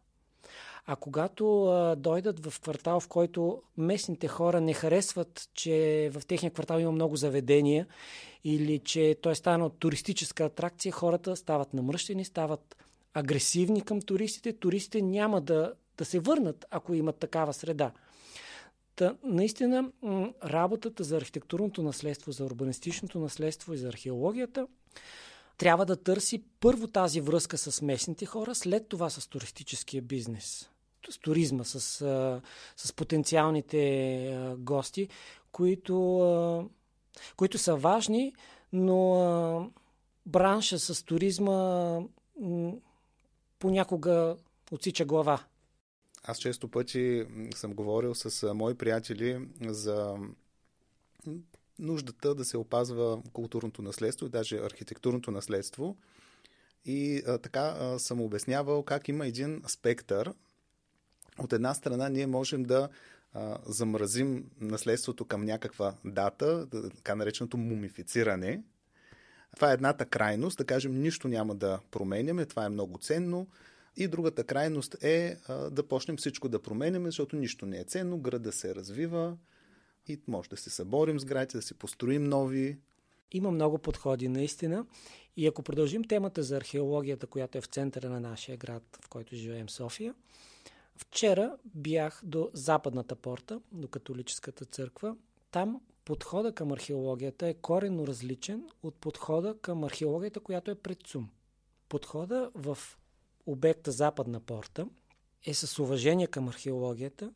А 0.86 0.96
когато 0.96 1.64
а, 1.66 1.96
дойдат 1.96 2.46
в 2.46 2.60
квартал, 2.60 3.00
в 3.00 3.08
който 3.08 3.62
местните 3.76 4.28
хора 4.28 4.60
не 4.60 4.74
харесват, 4.74 5.48
че 5.54 6.10
в 6.14 6.26
техния 6.26 6.50
квартал 6.50 6.78
има 6.78 6.92
много 6.92 7.16
заведения 7.16 7.86
или 8.44 8.78
че 8.78 9.16
той 9.22 9.32
е 9.32 9.34
станал 9.34 9.70
туристическа 9.70 10.44
атракция, 10.44 10.92
хората 10.92 11.36
стават 11.36 11.74
намръщени, 11.74 12.24
стават 12.24 12.76
агресивни 13.14 13.80
към 13.80 14.02
туристите. 14.02 14.52
Туристите 14.52 15.02
няма 15.02 15.40
да 15.40 15.72
да 16.00 16.04
се 16.04 16.20
върнат, 16.20 16.66
ако 16.70 16.94
имат 16.94 17.16
такава 17.16 17.52
среда. 17.52 17.92
Та, 19.00 19.14
наистина, 19.24 19.92
работата 20.44 21.04
за 21.04 21.16
архитектурното 21.16 21.82
наследство, 21.82 22.32
за 22.32 22.44
урбанистичното 22.44 23.18
наследство 23.18 23.74
и 23.74 23.78
за 23.78 23.88
археологията 23.88 24.66
трябва 25.56 25.86
да 25.86 25.96
търси 25.96 26.44
първо 26.60 26.86
тази 26.86 27.20
връзка 27.20 27.58
с 27.58 27.82
местните 27.82 28.26
хора, 28.26 28.54
след 28.54 28.88
това 28.88 29.10
с 29.10 29.28
туристическия 29.28 30.02
бизнес, 30.02 30.70
с 31.10 31.18
туризма, 31.18 31.64
с, 31.64 31.80
с 32.76 32.92
потенциалните 32.92 34.54
гости, 34.58 35.08
които, 35.52 36.70
които 37.36 37.58
са 37.58 37.76
важни, 37.76 38.34
но 38.72 39.70
бранша 40.26 40.78
с 40.78 41.04
туризма 41.04 42.00
понякога 43.58 44.36
отсича 44.72 45.04
глава. 45.04 45.44
Аз 46.22 46.38
често 46.38 46.68
пъти 46.68 47.26
съм 47.54 47.74
говорил 47.74 48.14
с 48.14 48.54
мои 48.54 48.74
приятели 48.74 49.48
за 49.66 50.16
нуждата 51.78 52.34
да 52.34 52.44
се 52.44 52.56
опазва 52.56 53.22
културното 53.32 53.82
наследство 53.82 54.26
и 54.26 54.30
даже 54.30 54.58
архитектурното 54.58 55.30
наследство. 55.30 55.96
И 56.84 57.22
а, 57.26 57.38
така 57.38 57.76
а, 57.80 57.98
съм 57.98 58.20
обяснявал 58.20 58.82
как 58.82 59.08
има 59.08 59.26
един 59.26 59.62
спектър. 59.66 60.32
От 61.38 61.52
една 61.52 61.74
страна 61.74 62.08
ние 62.08 62.26
можем 62.26 62.62
да 62.62 62.88
а, 63.32 63.58
замразим 63.66 64.50
наследството 64.60 65.24
към 65.24 65.44
някаква 65.44 65.94
дата, 66.04 66.66
така 66.96 67.14
нареченото 67.14 67.56
мумифициране. 67.56 68.62
Това 69.56 69.70
е 69.70 69.74
едната 69.74 70.06
крайност, 70.06 70.58
да 70.58 70.64
кажем, 70.64 71.02
нищо 71.02 71.28
няма 71.28 71.54
да 71.54 71.80
променяме, 71.90 72.46
това 72.46 72.64
е 72.64 72.68
много 72.68 72.98
ценно, 72.98 73.46
и 73.96 74.08
другата 74.08 74.44
крайност 74.44 74.96
е 75.02 75.36
а, 75.48 75.70
да 75.70 75.88
почнем 75.88 76.16
всичко 76.16 76.48
да 76.48 76.62
променяме, 76.62 77.08
защото 77.08 77.36
нищо 77.36 77.66
не 77.66 77.78
е 77.78 77.84
ценно, 77.84 78.18
града 78.18 78.52
се 78.52 78.74
развива 78.74 79.36
и 80.08 80.20
може 80.28 80.48
да 80.48 80.56
се 80.56 80.70
съборим 80.70 81.20
с 81.20 81.24
градите, 81.24 81.58
да 81.58 81.62
си 81.62 81.74
построим 81.74 82.24
нови. 82.24 82.78
Има 83.32 83.50
много 83.50 83.78
подходи, 83.78 84.28
наистина. 84.28 84.86
И 85.36 85.46
ако 85.46 85.62
продължим 85.62 86.04
темата 86.04 86.42
за 86.42 86.56
археологията, 86.56 87.26
която 87.26 87.58
е 87.58 87.60
в 87.60 87.66
центъра 87.66 88.10
на 88.10 88.20
нашия 88.20 88.56
град, 88.56 88.98
в 89.04 89.08
който 89.08 89.36
живеем 89.36 89.68
София, 89.68 90.14
вчера 90.96 91.56
бях 91.74 92.20
до 92.24 92.50
Западната 92.54 93.16
порта, 93.16 93.60
до 93.72 93.88
католическата 93.88 94.64
църква. 94.64 95.16
Там 95.50 95.80
подхода 96.04 96.54
към 96.54 96.72
археологията 96.72 97.48
е 97.48 97.54
коренно 97.54 98.06
различен 98.06 98.68
от 98.82 98.94
подхода 98.94 99.56
към 99.62 99.84
археологията, 99.84 100.40
която 100.40 100.70
е 100.70 100.74
пред 100.74 100.98
ЦУМ. 101.06 101.28
Подхода 101.88 102.50
в 102.54 102.78
обекта 103.46 103.92
Западна 103.92 104.40
порта 104.40 104.86
е 105.46 105.54
с 105.54 105.78
уважение 105.78 106.26
към 106.26 106.48
археологията, 106.48 107.32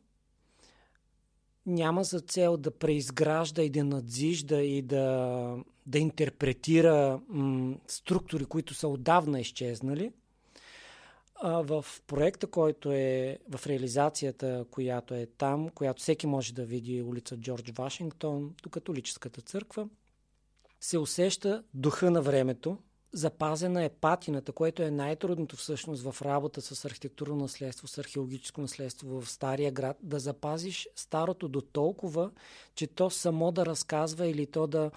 няма 1.65 2.03
за 2.03 2.19
цел 2.19 2.57
да 2.57 2.71
преизгражда 2.71 3.63
и 3.63 3.69
да 3.69 3.83
надзижда 3.83 4.61
и 4.61 4.81
да, 4.81 5.57
да 5.85 5.99
интерпретира 5.99 7.19
м, 7.27 7.75
структури, 7.87 8.45
които 8.45 8.73
са 8.73 8.87
отдавна 8.87 9.39
изчезнали. 9.39 10.11
А 11.41 11.61
в 11.61 11.85
проекта, 12.07 12.47
който 12.47 12.91
е 12.91 13.39
в 13.49 13.67
реализацията, 13.67 14.65
която 14.71 15.13
е 15.13 15.25
там, 15.37 15.69
която 15.69 16.01
всеки 16.01 16.27
може 16.27 16.53
да 16.53 16.65
види 16.65 17.01
улица 17.01 17.37
Джордж 17.37 17.71
Вашингтон 17.71 18.55
до 18.63 18.69
католическата 18.69 19.41
църква, 19.41 19.89
се 20.79 20.97
усеща 20.97 21.63
духа 21.73 22.11
на 22.11 22.21
времето, 22.21 22.77
запазена 23.15 23.83
е 23.83 23.89
патината, 23.89 24.51
което 24.51 24.83
е 24.83 24.91
най-трудното 24.91 25.55
всъщност 25.55 26.03
в 26.03 26.21
работа 26.21 26.61
с 26.61 26.85
архитектурно 26.85 27.35
наследство, 27.35 27.87
с 27.87 27.97
археологическо 27.97 28.61
наследство 28.61 29.21
в 29.21 29.29
Стария 29.29 29.71
град, 29.71 29.97
да 30.03 30.19
запазиш 30.19 30.87
старото 30.95 31.47
до 31.47 31.61
толкова, 31.61 32.31
че 32.75 32.87
то 32.87 33.09
само 33.09 33.51
да 33.51 33.65
разказва 33.65 34.27
или 34.27 34.45
то 34.45 34.67
да, 34.67 34.91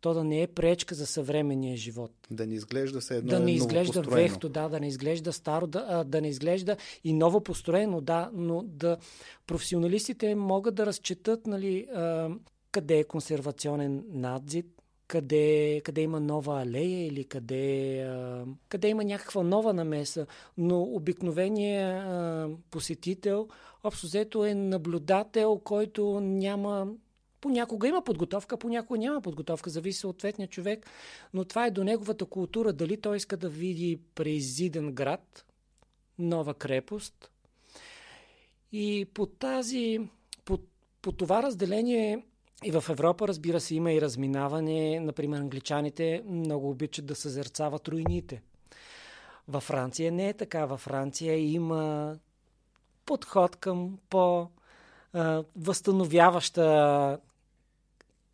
то 0.00 0.14
да 0.14 0.24
не 0.24 0.42
е 0.42 0.46
пречка 0.46 0.94
за 0.94 1.06
съвременния 1.06 1.76
живот. 1.76 2.12
Да 2.30 2.46
не 2.46 2.54
изглежда 2.54 3.00
се 3.00 3.16
едно 3.16 3.30
Да 3.30 3.40
не 3.40 3.52
изглежда 3.52 4.02
вехто, 4.02 4.48
да, 4.48 4.68
да 4.68 4.80
не 4.80 4.88
изглежда 4.88 5.32
старо, 5.32 5.66
да, 5.66 6.04
да 6.04 6.20
не 6.20 6.28
изглежда 6.28 6.76
и 7.04 7.12
ново 7.12 7.40
построено, 7.40 8.00
да, 8.00 8.30
но 8.32 8.62
да 8.62 8.96
професионалистите 9.46 10.34
могат 10.34 10.74
да 10.74 10.86
разчетат 10.86 11.46
нали, 11.46 11.86
къде 12.72 12.98
е 12.98 13.04
консервационен 13.04 14.04
надзид, 14.08 14.81
къде, 15.12 15.80
къде 15.84 16.00
има 16.00 16.20
нова 16.20 16.62
алея 16.62 17.06
или 17.06 17.24
къде, 17.24 17.98
а, 18.02 18.44
къде 18.68 18.88
има 18.88 19.04
някаква 19.04 19.42
нова 19.42 19.72
намеса, 19.72 20.26
но 20.58 20.82
обикновеният 20.82 22.58
посетител 22.70 23.48
общо 23.84 24.06
взето 24.06 24.44
е 24.44 24.54
наблюдател, 24.54 25.58
който 25.64 26.20
няма 26.20 26.86
Понякога 27.40 27.88
има 27.88 28.04
подготовка, 28.04 28.56
понякога 28.56 28.98
няма 28.98 29.20
подготовка, 29.20 29.70
зависи 29.70 30.00
съответния 30.00 30.48
човек, 30.48 30.86
но 31.34 31.44
това 31.44 31.66
е 31.66 31.70
до 31.70 31.84
неговата 31.84 32.26
култура. 32.26 32.72
Дали 32.72 33.00
той 33.00 33.16
иска 33.16 33.36
да 33.36 33.48
види 33.48 34.00
президен 34.14 34.92
град, 34.92 35.44
нова 36.18 36.54
крепост. 36.54 37.30
И 38.72 39.06
по 39.14 39.26
тази, 39.26 40.00
по, 40.44 40.58
по 41.02 41.12
това 41.12 41.42
разделение 41.42 42.22
И 42.64 42.70
в 42.70 42.84
Европа, 42.88 43.28
разбира 43.28 43.60
се, 43.60 43.74
има 43.74 43.92
и 43.92 44.00
разминаване. 44.00 45.00
Например, 45.00 45.38
англичаните 45.38 46.22
много 46.26 46.70
обичат 46.70 47.06
да 47.06 47.14
съзерцават 47.14 47.88
руините. 47.88 48.42
Във 49.48 49.62
Франция 49.62 50.12
не 50.12 50.28
е 50.28 50.32
така. 50.32 50.66
Във 50.66 50.80
Франция 50.80 51.38
има 51.52 52.16
подход 53.06 53.56
към 53.56 53.98
по 54.10 54.48
възстановяваща 55.56 57.18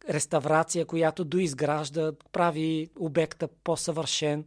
реставрация, 0.09 0.87
която 0.87 1.25
доизгражда, 1.25 2.13
прави 2.33 2.91
обекта 2.99 3.49
по-съвършен. 3.49 4.45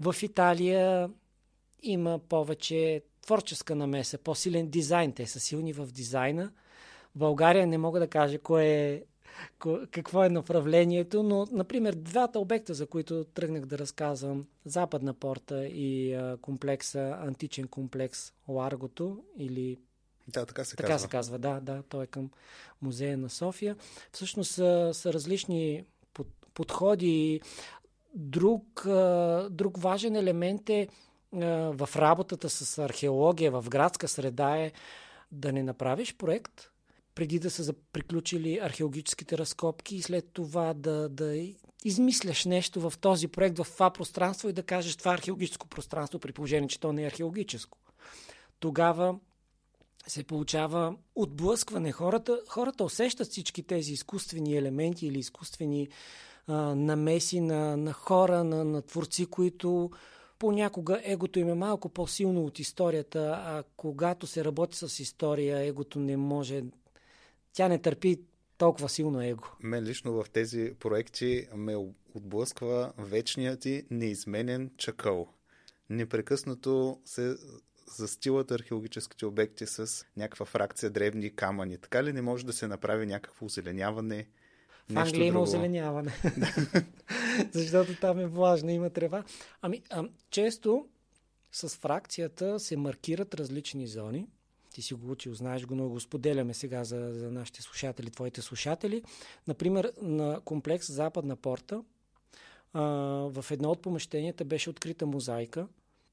В 0.00 0.16
Италия 0.22 1.10
има 1.82 2.18
повече 2.18 3.02
творческа 3.22 3.74
намеса, 3.74 4.18
по-силен 4.18 4.68
дизайн. 4.68 5.12
Те 5.12 5.26
са 5.26 5.40
силни 5.40 5.72
в 5.72 5.86
дизайна. 5.86 6.52
България 7.14 7.66
не 7.66 7.78
мога 7.78 8.00
да 8.00 8.08
кажа 8.08 8.38
кое 8.38 8.66
е, 8.66 9.02
какво 9.90 10.24
е 10.24 10.28
направлението, 10.28 11.22
но, 11.22 11.46
например, 11.52 11.94
двата 11.94 12.38
обекта, 12.38 12.74
за 12.74 12.86
които 12.86 13.24
тръгнах 13.24 13.66
да 13.66 13.78
разказвам, 13.78 14.46
Западна 14.64 15.14
порта 15.14 15.66
и 15.66 16.14
а, 16.14 16.36
комплекса, 16.42 17.18
античен 17.20 17.68
комплекс 17.68 18.32
Ларгото 18.48 19.24
или 19.36 19.78
да, 20.28 20.46
така 20.46 20.64
се 20.64 20.76
така 20.76 20.88
казва. 20.88 21.06
се 21.06 21.10
казва, 21.10 21.38
да, 21.38 21.60
да. 21.60 21.82
Той 21.88 22.04
е 22.04 22.06
към 22.06 22.30
музея 22.82 23.18
на 23.18 23.30
София. 23.30 23.76
Всъщност 24.12 24.50
са, 24.50 24.90
са 24.94 25.12
различни 25.12 25.84
под, 26.14 26.26
подходи. 26.54 27.40
Друг, 28.14 28.86
друг 29.50 29.78
важен 29.78 30.16
елемент 30.16 30.70
е 30.70 30.88
в 31.72 31.88
работата 31.96 32.50
с 32.50 32.78
археология, 32.78 33.50
в 33.50 33.64
градска 33.68 34.08
среда 34.08 34.56
е 34.56 34.72
да 35.32 35.52
не 35.52 35.62
направиш 35.62 36.16
проект 36.16 36.70
преди 37.14 37.38
да 37.38 37.50
са 37.50 37.74
приключили 37.92 38.58
археологическите 38.62 39.38
разкопки 39.38 39.96
и 39.96 40.02
след 40.02 40.28
това 40.32 40.74
да, 40.74 41.08
да 41.08 41.46
измисляш 41.84 42.44
нещо 42.44 42.90
в 42.90 42.98
този 42.98 43.28
проект, 43.28 43.58
в 43.58 43.66
това 43.72 43.90
пространство 43.90 44.48
и 44.48 44.52
да 44.52 44.62
кажеш 44.62 44.96
това 44.96 45.10
е 45.10 45.14
археологическо 45.14 45.66
пространство, 45.66 46.18
при 46.18 46.32
положение, 46.32 46.68
че 46.68 46.80
то 46.80 46.92
не 46.92 47.02
е 47.02 47.06
археологическо. 47.06 47.78
Тогава 48.60 49.18
се 50.06 50.24
получава 50.24 50.96
отблъскване. 51.14 51.92
Хората, 51.92 52.40
хората 52.48 52.84
усещат 52.84 53.28
всички 53.28 53.62
тези 53.62 53.92
изкуствени 53.92 54.56
елементи 54.56 55.06
или 55.06 55.18
изкуствени 55.18 55.88
а, 56.46 56.74
намеси 56.74 57.40
на, 57.40 57.76
на 57.76 57.92
хора, 57.92 58.44
на, 58.44 58.64
на 58.64 58.82
творци, 58.82 59.26
които 59.26 59.90
понякога 60.38 61.00
егото 61.04 61.38
им 61.38 61.48
е 61.48 61.54
малко 61.54 61.88
по-силно 61.88 62.44
от 62.44 62.58
историята, 62.58 63.42
а 63.44 63.62
когато 63.76 64.26
се 64.26 64.44
работи 64.44 64.76
с 64.76 65.00
история, 65.00 65.58
егото 65.58 66.00
не 66.00 66.16
може. 66.16 66.62
Тя 67.54 67.68
не 67.68 67.78
търпи 67.78 68.20
толкова 68.58 68.88
силно 68.88 69.22
его. 69.22 69.42
Мен 69.60 69.84
лично 69.84 70.12
в 70.12 70.30
тези 70.30 70.72
проекти 70.80 71.46
ме 71.54 71.76
отблъсква 72.14 72.92
вечният 72.98 73.64
и 73.64 73.86
неизменен 73.90 74.70
чакъл. 74.76 75.28
Непрекъснато 75.90 77.00
се 77.04 77.36
застилат 77.96 78.50
археологическите 78.50 79.26
обекти 79.26 79.66
с 79.66 80.06
някаква 80.16 80.46
фракция 80.46 80.90
древни 80.90 81.36
камъни. 81.36 81.78
Така 81.78 82.04
ли 82.04 82.12
не 82.12 82.22
може 82.22 82.46
да 82.46 82.52
се 82.52 82.66
направи 82.66 83.06
някакво 83.06 83.46
озеленяване? 83.46 84.26
В 84.90 84.96
Англия 84.96 85.26
има 85.26 85.40
озеленяване. 85.40 86.12
Защото 87.52 88.00
там 88.00 88.20
е 88.20 88.26
влажна, 88.26 88.72
има 88.72 88.90
трева. 88.90 89.24
Ами, 89.62 89.82
а, 89.90 90.08
често 90.30 90.88
с 91.52 91.68
фракцията 91.68 92.60
се 92.60 92.76
маркират 92.76 93.34
различни 93.34 93.86
зони. 93.86 94.28
Ти 94.74 94.82
си 94.82 94.94
го 94.94 95.10
учил, 95.10 95.34
знаеш 95.34 95.66
го, 95.66 95.74
но 95.74 95.88
го 95.88 96.00
споделяме 96.00 96.54
сега 96.54 96.84
за, 96.84 97.12
за 97.12 97.30
нашите 97.30 97.62
слушатели, 97.62 98.10
твоите 98.10 98.42
слушатели. 98.42 99.02
Например, 99.46 99.92
на 100.02 100.40
комплекс 100.44 100.92
Западна 100.92 101.36
порта 101.36 101.82
а, 102.72 102.82
в 103.30 103.44
едно 103.50 103.70
от 103.70 103.82
помещенията 103.82 104.44
беше 104.44 104.70
открита 104.70 105.06
мозайка, 105.06 105.68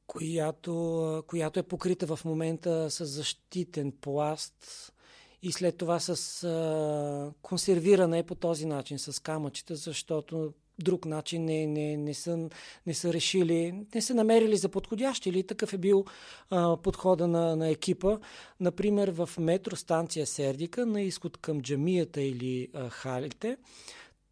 която, 0.07 1.23
която 1.27 1.59
е 1.59 1.63
покрита 1.63 2.15
в 2.15 2.25
момента 2.25 2.91
с 2.91 3.05
защитен 3.05 3.91
пласт 3.91 4.93
и 5.41 5.51
след 5.51 5.77
това 5.77 5.99
с 5.99 6.43
а, 6.43 7.33
консервирана 7.41 8.17
е 8.17 8.23
по 8.23 8.35
този 8.35 8.65
начин, 8.65 8.99
с 8.99 9.21
камъчета, 9.21 9.75
защото 9.75 10.53
друг 10.83 11.05
начин 11.05 11.45
не, 11.45 11.67
не, 11.67 11.97
не, 11.97 12.13
са, 12.13 12.49
не 12.85 12.93
са 12.93 13.13
решили, 13.13 13.85
не 13.95 14.01
са 14.01 14.13
намерили 14.13 14.57
за 14.57 14.69
подходящ 14.69 15.25
или 15.25 15.43
такъв 15.43 15.73
е 15.73 15.77
бил 15.77 16.05
а, 16.49 16.77
подхода 16.77 17.27
на, 17.27 17.55
на 17.55 17.69
екипа. 17.69 18.17
Например, 18.59 19.11
в 19.11 19.29
метростанция 19.39 20.27
Сердика, 20.27 20.85
на 20.85 21.01
изход 21.01 21.37
към 21.37 21.61
джамията 21.61 22.21
или 22.21 22.67
а, 22.73 22.89
халите, 22.89 23.57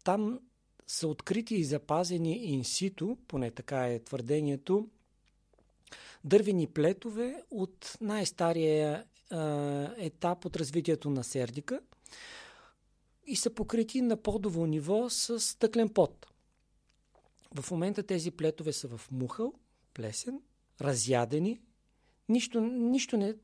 там 0.04 0.40
са 0.86 1.08
открити 1.08 1.54
и 1.54 1.64
запазени 1.64 2.36
инсито, 2.44 3.16
поне 3.28 3.50
така 3.50 3.86
е 3.86 3.98
твърдението, 3.98 4.88
дървени 6.24 6.66
плетове 6.66 7.42
от 7.50 7.96
най-стария 8.00 9.04
етап 9.96 10.44
от 10.44 10.56
развитието 10.56 11.10
на 11.10 11.24
Сердика 11.24 11.80
и 13.26 13.36
са 13.36 13.50
покрити 13.50 14.00
на 14.00 14.16
подово 14.16 14.66
ниво 14.66 15.10
с 15.10 15.40
стъклен 15.40 15.88
пот. 15.88 16.26
В 17.54 17.70
момента 17.70 18.02
тези 18.02 18.30
плетове 18.30 18.72
са 18.72 18.88
в 18.88 19.10
мухъл, 19.10 19.52
плесен, 19.94 20.40
разядени. 20.80 21.60
Нищо, 22.28 22.60
нищо 22.60 23.16
не... 23.16 23.34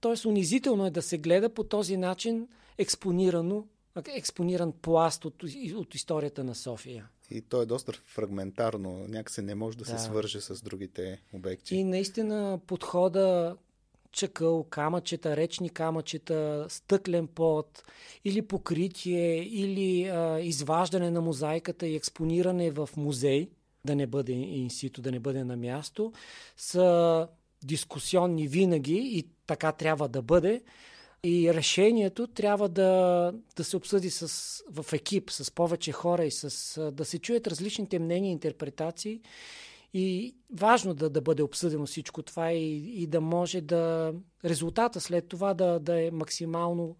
Тоест, 0.00 0.24
унизително 0.24 0.86
е 0.86 0.90
да 0.90 1.02
се 1.02 1.18
гледа 1.18 1.54
по 1.54 1.64
този 1.64 1.96
начин 1.96 2.48
експонирано, 2.78 3.66
експониран 4.06 4.72
пласт 4.72 5.24
от, 5.24 5.42
от 5.74 5.94
историята 5.94 6.44
на 6.44 6.54
София. 6.54 7.08
И 7.30 7.40
то 7.40 7.62
е 7.62 7.66
доста 7.66 7.92
фрагментарно, 7.92 9.06
някакси 9.08 9.42
не 9.42 9.54
може 9.54 9.76
да, 9.76 9.84
да 9.84 9.90
се 9.90 10.04
свърже 10.04 10.40
с 10.40 10.62
другите 10.62 11.22
обекти. 11.32 11.76
И 11.76 11.84
наистина 11.84 12.60
подхода 12.66 13.56
чакъл, 14.16 14.64
камъчета, 14.64 15.36
речни 15.36 15.70
камъчета, 15.70 16.66
стъклен 16.68 17.26
пот 17.26 17.82
или 18.24 18.42
покритие, 18.42 19.42
или 19.42 20.08
а, 20.08 20.40
изваждане 20.40 21.10
на 21.10 21.20
мозайката 21.20 21.86
и 21.86 21.96
експониране 21.96 22.70
в 22.70 22.88
музей, 22.96 23.50
да 23.84 23.96
не 23.96 24.06
бъде 24.06 24.32
инсито, 24.32 25.02
да 25.02 25.12
не 25.12 25.20
бъде 25.20 25.44
на 25.44 25.56
място, 25.56 26.12
са 26.56 27.28
дискусионни 27.64 28.48
винаги 28.48 28.96
и 28.96 29.24
така 29.46 29.72
трябва 29.72 30.08
да 30.08 30.22
бъде. 30.22 30.62
И 31.24 31.54
решението 31.54 32.26
трябва 32.26 32.68
да, 32.68 33.32
да 33.56 33.64
се 33.64 33.76
обсъди 33.76 34.10
с, 34.10 34.62
в 34.70 34.92
екип, 34.92 35.30
с 35.30 35.50
повече 35.50 35.92
хора 35.92 36.24
и 36.24 36.30
с, 36.30 36.90
да 36.92 37.04
се 37.04 37.18
чуят 37.18 37.46
различните 37.46 37.98
мнения 37.98 38.28
и 38.28 38.32
интерпретации. 38.32 39.20
И 39.98 40.36
важно 40.50 40.94
да, 40.94 41.10
да 41.10 41.20
бъде 41.20 41.42
обсъдено 41.42 41.86
всичко 41.86 42.22
това 42.22 42.52
и, 42.52 43.02
и 43.02 43.06
да 43.06 43.20
може 43.20 43.60
да 43.60 44.14
резултата 44.44 45.00
след 45.00 45.28
това 45.28 45.54
да, 45.54 45.78
да 45.78 46.06
е 46.06 46.10
максимално 46.10 46.96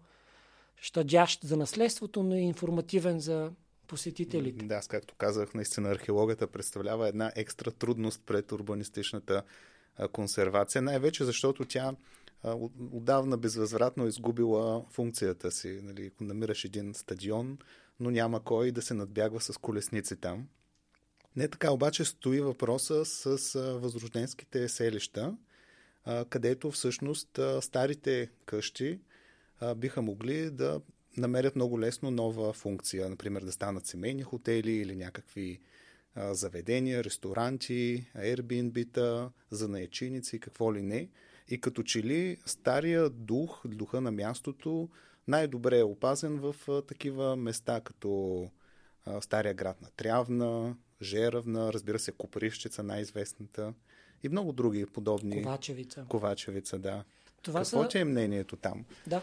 щадящ 0.75 1.43
за 1.43 1.57
наследството, 1.57 2.23
но 2.23 2.35
и 2.35 2.41
информативен 2.41 3.19
за 3.19 3.51
посетителите. 3.87 4.65
Да, 4.65 4.75
аз 4.75 4.87
както 4.87 5.15
казах, 5.15 5.53
наистина 5.53 5.89
археологията 5.89 6.47
представлява 6.47 7.07
една 7.07 7.31
екстра 7.35 7.71
трудност 7.71 8.21
пред 8.25 8.51
урбанистичната 8.51 9.43
консервация, 10.11 10.81
най-вече 10.81 11.25
защото 11.25 11.65
тя 11.65 11.95
отдавна 12.91 13.37
безвъзвратно 13.37 14.05
е 14.05 14.07
изгубила 14.07 14.85
функцията 14.89 15.51
си. 15.51 15.79
Нали, 15.83 16.11
намираш 16.21 16.65
един 16.65 16.93
стадион, 16.93 17.57
но 17.99 18.11
няма 18.11 18.43
кой 18.43 18.71
да 18.71 18.81
се 18.81 18.93
надбягва 18.93 19.41
с 19.41 19.57
колесници 19.57 20.15
там. 20.15 20.47
Не 21.37 21.47
така 21.47 21.71
обаче 21.71 22.05
стои 22.05 22.41
въпроса 22.41 23.05
с 23.05 23.59
възрожденските 23.81 24.69
селища, 24.69 25.37
където 26.29 26.71
всъщност 26.71 27.39
старите 27.61 28.29
къщи 28.45 28.99
биха 29.75 30.01
могли 30.01 30.51
да 30.51 30.81
намерят 31.17 31.55
много 31.55 31.79
лесно 31.79 32.11
нова 32.11 32.53
функция, 32.53 33.09
например 33.09 33.41
да 33.41 33.51
станат 33.51 33.85
семейни 33.85 34.23
хотели 34.23 34.71
или 34.71 34.95
някакви 34.95 35.59
заведения, 36.15 37.03
ресторанти, 37.03 38.11
Airbnb-та, 38.17 39.29
занаячиници, 39.51 40.39
какво 40.39 40.73
ли 40.73 40.81
не– 40.81 41.09
и 41.49 41.61
като 41.61 41.83
че 41.83 42.03
ли 42.03 42.37
стария 42.45 43.09
дух, 43.09 43.61
духа 43.67 44.01
на 44.01 44.11
мястото, 44.11 44.89
най-добре 45.27 45.79
е 45.79 45.83
опазен 45.83 46.39
в 46.39 46.55
такива 46.87 47.35
места, 47.35 47.81
като 47.81 48.43
Стария 49.21 49.53
град 49.53 49.81
на 49.81 49.89
Трявна, 49.89 50.75
Жеравна, 51.01 51.73
разбира 51.73 51.99
се, 51.99 52.11
Копривщица, 52.11 52.83
най-известната 52.83 53.73
и 54.23 54.29
много 54.29 54.51
други 54.51 54.85
подобни. 54.85 55.43
Ковачевица. 55.43 56.05
Ковачевица, 56.09 56.79
да. 56.79 57.03
Това 57.41 57.59
Какво 57.59 57.83
са... 57.83 57.89
че 57.89 57.99
е 57.99 58.05
мнението 58.05 58.55
там? 58.55 58.85
Да. 59.07 59.21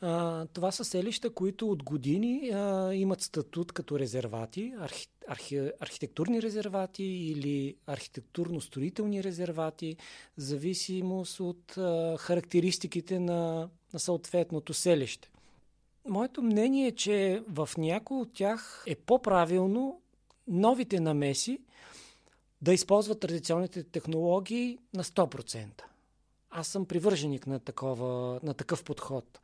А, 0.00 0.46
това 0.46 0.70
са 0.70 0.84
селища, 0.84 1.30
които 1.30 1.70
от 1.70 1.82
години 1.82 2.50
а, 2.54 2.94
имат 2.94 3.20
статут 3.20 3.72
като 3.72 3.98
резервати, 3.98 4.74
архи, 4.78 5.06
архи, 5.28 5.70
архитектурни 5.80 6.42
резервати 6.42 7.04
или 7.04 7.76
архитектурно-строителни 7.86 9.24
резервати, 9.24 9.96
зависимост 10.36 11.40
от 11.40 11.76
а, 11.78 12.16
характеристиките 12.18 13.18
на, 13.20 13.68
на 13.92 13.98
съответното 13.98 14.74
селище. 14.74 15.30
Моето 16.08 16.42
мнение 16.42 16.86
е, 16.86 16.92
че 16.92 17.42
в 17.48 17.70
някои 17.78 18.16
от 18.20 18.32
тях 18.32 18.84
е 18.86 18.94
по-правилно 18.94 20.00
новите 20.48 21.00
намеси 21.00 21.58
да 22.62 22.74
използват 22.74 23.20
традиционните 23.20 23.82
технологии 23.82 24.78
на 24.94 25.04
100%. 25.04 25.82
Аз 26.50 26.68
съм 26.68 26.86
привърженик 26.86 27.46
на, 27.46 27.60
такова, 27.60 28.40
на 28.42 28.54
такъв 28.54 28.84
подход. 28.84 29.40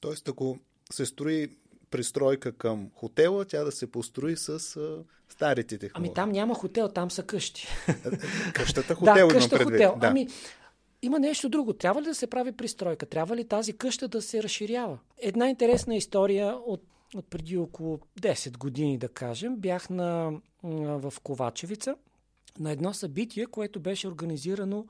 Тоест, 0.00 0.28
ако 0.28 0.58
се 0.92 1.06
строи 1.06 1.48
пристройка 1.90 2.52
към 2.52 2.90
хотела, 2.94 3.44
тя 3.44 3.64
да 3.64 3.72
се 3.72 3.90
построи 3.90 4.36
с 4.36 4.76
а, 4.76 5.04
старите 5.28 5.78
технологии. 5.78 6.08
Ами 6.08 6.14
там 6.14 6.30
няма 6.30 6.54
хотел, 6.54 6.88
там 6.88 7.10
са 7.10 7.22
къщи. 7.22 7.66
Къщата 8.54 8.94
хотел 8.94 9.28
да, 9.28 9.34
къща 9.34 9.56
предвид. 9.56 9.74
хотел. 9.74 9.96
Да. 10.00 10.06
Ами, 10.06 10.28
има 11.02 11.18
нещо 11.18 11.48
друго. 11.48 11.72
Трябва 11.72 12.02
ли 12.02 12.06
да 12.06 12.14
се 12.14 12.26
прави 12.26 12.52
пристройка? 12.52 13.06
Трябва 13.06 13.36
ли 13.36 13.44
тази 13.44 13.72
къща 13.72 14.08
да 14.08 14.22
се 14.22 14.42
разширява? 14.42 14.98
Една 15.18 15.48
интересна 15.48 15.96
история 15.96 16.56
от, 16.66 16.82
от 17.18 17.30
преди 17.30 17.56
около 17.56 17.98
10 18.20 18.58
години, 18.58 18.98
да 18.98 19.08
кажем. 19.08 19.56
Бях 19.56 19.90
на, 19.90 20.32
в 20.62 21.14
Ковачевица 21.22 21.96
на 22.58 22.72
едно 22.72 22.94
събитие, 22.94 23.46
което 23.46 23.80
беше 23.80 24.08
организирано 24.08 24.86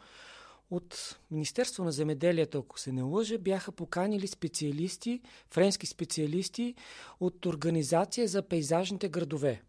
от 0.70 1.18
Министерство 1.30 1.84
на 1.84 1.92
земеделието, 1.92 2.58
ако 2.58 2.80
се 2.80 2.92
не 2.92 3.02
лъжа, 3.02 3.38
бяха 3.38 3.72
поканили 3.72 4.26
специалисти, 4.26 5.20
френски 5.50 5.86
специалисти 5.86 6.74
от 7.20 7.46
Организация 7.46 8.28
за 8.28 8.42
пейзажните 8.42 9.08
градове. 9.08 9.62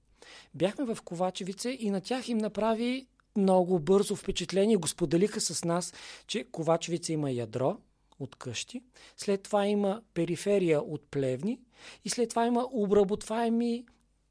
Бяхме 0.54 0.86
в 0.86 0.98
Ковачевица 1.02 1.70
и 1.70 1.89
на 1.89 2.02
тях 2.02 2.30
им 2.30 2.38
направи 2.38 3.08
много 3.38 3.80
бързо 3.80 4.15
впечатление. 4.15 4.78
Го 4.78 4.88
споделиха 4.88 5.41
с 5.41 5.65
нас, 5.65 5.93
че 6.28 6.43
Ковачевица 6.52 7.13
има 7.13 7.32
ядро 7.32 7.78
от 8.20 8.36
къщи, 8.36 8.82
след 9.17 9.43
това 9.43 9.67
има 9.67 10.02
периферия 10.13 10.82
от 10.82 11.02
плевни 11.12 11.60
и 12.05 12.09
след 12.09 12.29
това 12.29 12.45
има 12.45 12.67
обработваеми, 12.71 13.85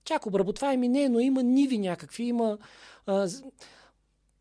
чак 0.04 0.26
обработваеми 0.26 0.88
не, 0.88 1.08
но 1.08 1.20
има 1.20 1.42
ниви 1.42 1.78
някакви, 1.78 2.24
има 2.24 2.58
а, 3.06 3.28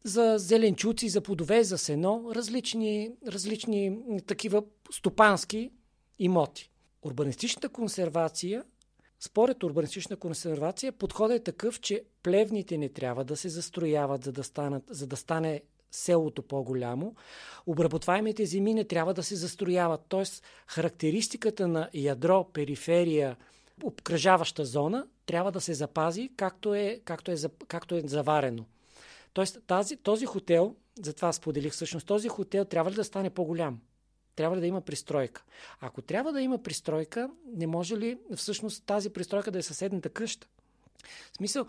за 0.03 0.35
зеленчуци, 0.37 1.09
за 1.09 1.21
плодове, 1.21 1.63
за 1.63 1.77
сено, 1.77 2.31
различни, 2.35 3.11
различни 3.27 3.97
такива 4.27 4.63
стопански 4.91 5.71
имоти. 6.19 6.71
Урбанистичната 7.01 7.69
консервация, 7.69 8.63
според 9.19 9.63
урбанистична 9.63 10.15
консервация, 10.15 10.91
подходът 10.91 11.39
е 11.39 11.43
такъв, 11.43 11.79
че 11.79 12.03
плевните 12.23 12.77
не 12.77 12.89
трябва 12.89 13.23
да 13.23 13.37
се 13.37 13.49
застрояват, 13.49 14.23
за 14.23 14.31
да, 14.31 14.43
станат, 14.43 14.83
за 14.89 15.07
да 15.07 15.17
стане 15.17 15.61
селото 15.95 16.41
по-голямо. 16.41 17.15
Обработваемите 17.65 18.45
земи 18.45 18.73
не 18.73 18.83
трябва 18.83 19.13
да 19.13 19.23
се 19.23 19.35
застрояват. 19.35 20.01
Тоест, 20.09 20.43
характеристиката 20.67 21.67
на 21.67 21.89
ядро, 21.93 22.43
периферия, 22.53 23.37
обкръжаваща 23.83 24.65
зона 24.65 25.07
трябва 25.25 25.51
да 25.51 25.61
се 25.61 25.73
запази 25.73 26.29
както 26.37 26.73
е, 26.73 27.01
както 27.05 27.31
е, 27.31 27.35
както 27.67 27.95
е 27.95 28.01
заварено. 28.05 28.65
Тоест, 29.33 29.59
тази, 29.67 29.97
този 29.97 30.25
хотел, 30.25 30.75
затова 31.03 31.33
споделих 31.33 31.73
всъщност, 31.73 32.07
този 32.07 32.27
хотел 32.27 32.65
трябва 32.65 32.91
ли 32.91 32.95
да 32.95 33.03
стане 33.03 33.29
по-голям? 33.29 33.79
Трябва 34.35 34.55
ли 34.55 34.61
да 34.61 34.67
има 34.67 34.81
пристройка? 34.81 35.43
Ако 35.79 36.01
трябва 36.01 36.33
да 36.33 36.41
има 36.41 36.63
пристройка, 36.63 37.29
не 37.55 37.67
може 37.67 37.97
ли 37.97 38.17
всъщност 38.35 38.85
тази 38.85 39.09
пристройка 39.09 39.51
да 39.51 39.59
е 39.59 39.61
съседната 39.61 40.09
къща? 40.09 40.47
В 41.33 41.37
смисъл, 41.37 41.65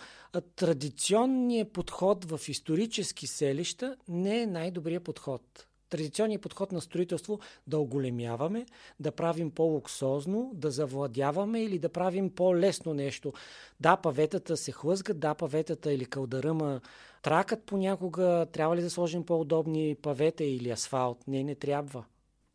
традиционният 0.57 1.73
подход 1.73 2.25
в 2.25 2.41
исторически 2.49 3.27
селища 3.27 3.97
не 4.09 4.43
е 4.43 4.47
най-добрият 4.47 5.05
подход. 5.05 5.67
Традиционният 5.89 6.43
подход 6.43 6.73
на 6.73 6.81
строителство 6.81 7.41
да 7.67 7.79
оголемяваме, 7.79 8.67
да 9.01 9.13
правим 9.13 9.51
по-луксозно, 9.51 10.51
да 10.55 10.71
завладяваме 10.71 11.63
или 11.63 11.79
да 11.79 11.89
правим 11.89 12.31
по-лесно 12.31 12.95
нещо. 12.95 13.33
Да, 13.81 13.97
паветата 13.97 14.57
се 14.57 14.73
хлъзгат, 14.73 15.21
да, 15.21 15.35
паветата 15.35 15.93
или 15.93 16.07
кълдаръма 16.07 16.81
тракат 17.23 17.63
понякога. 17.63 18.47
Трябва 18.53 18.77
ли 18.77 18.83
да 18.83 18.91
сложим 18.91 19.25
по-удобни 19.25 19.97
павета 20.03 20.45
или 20.45 20.71
асфалт? 20.71 21.27
Не, 21.27 21.45
не 21.45 21.55
трябва. 21.55 22.05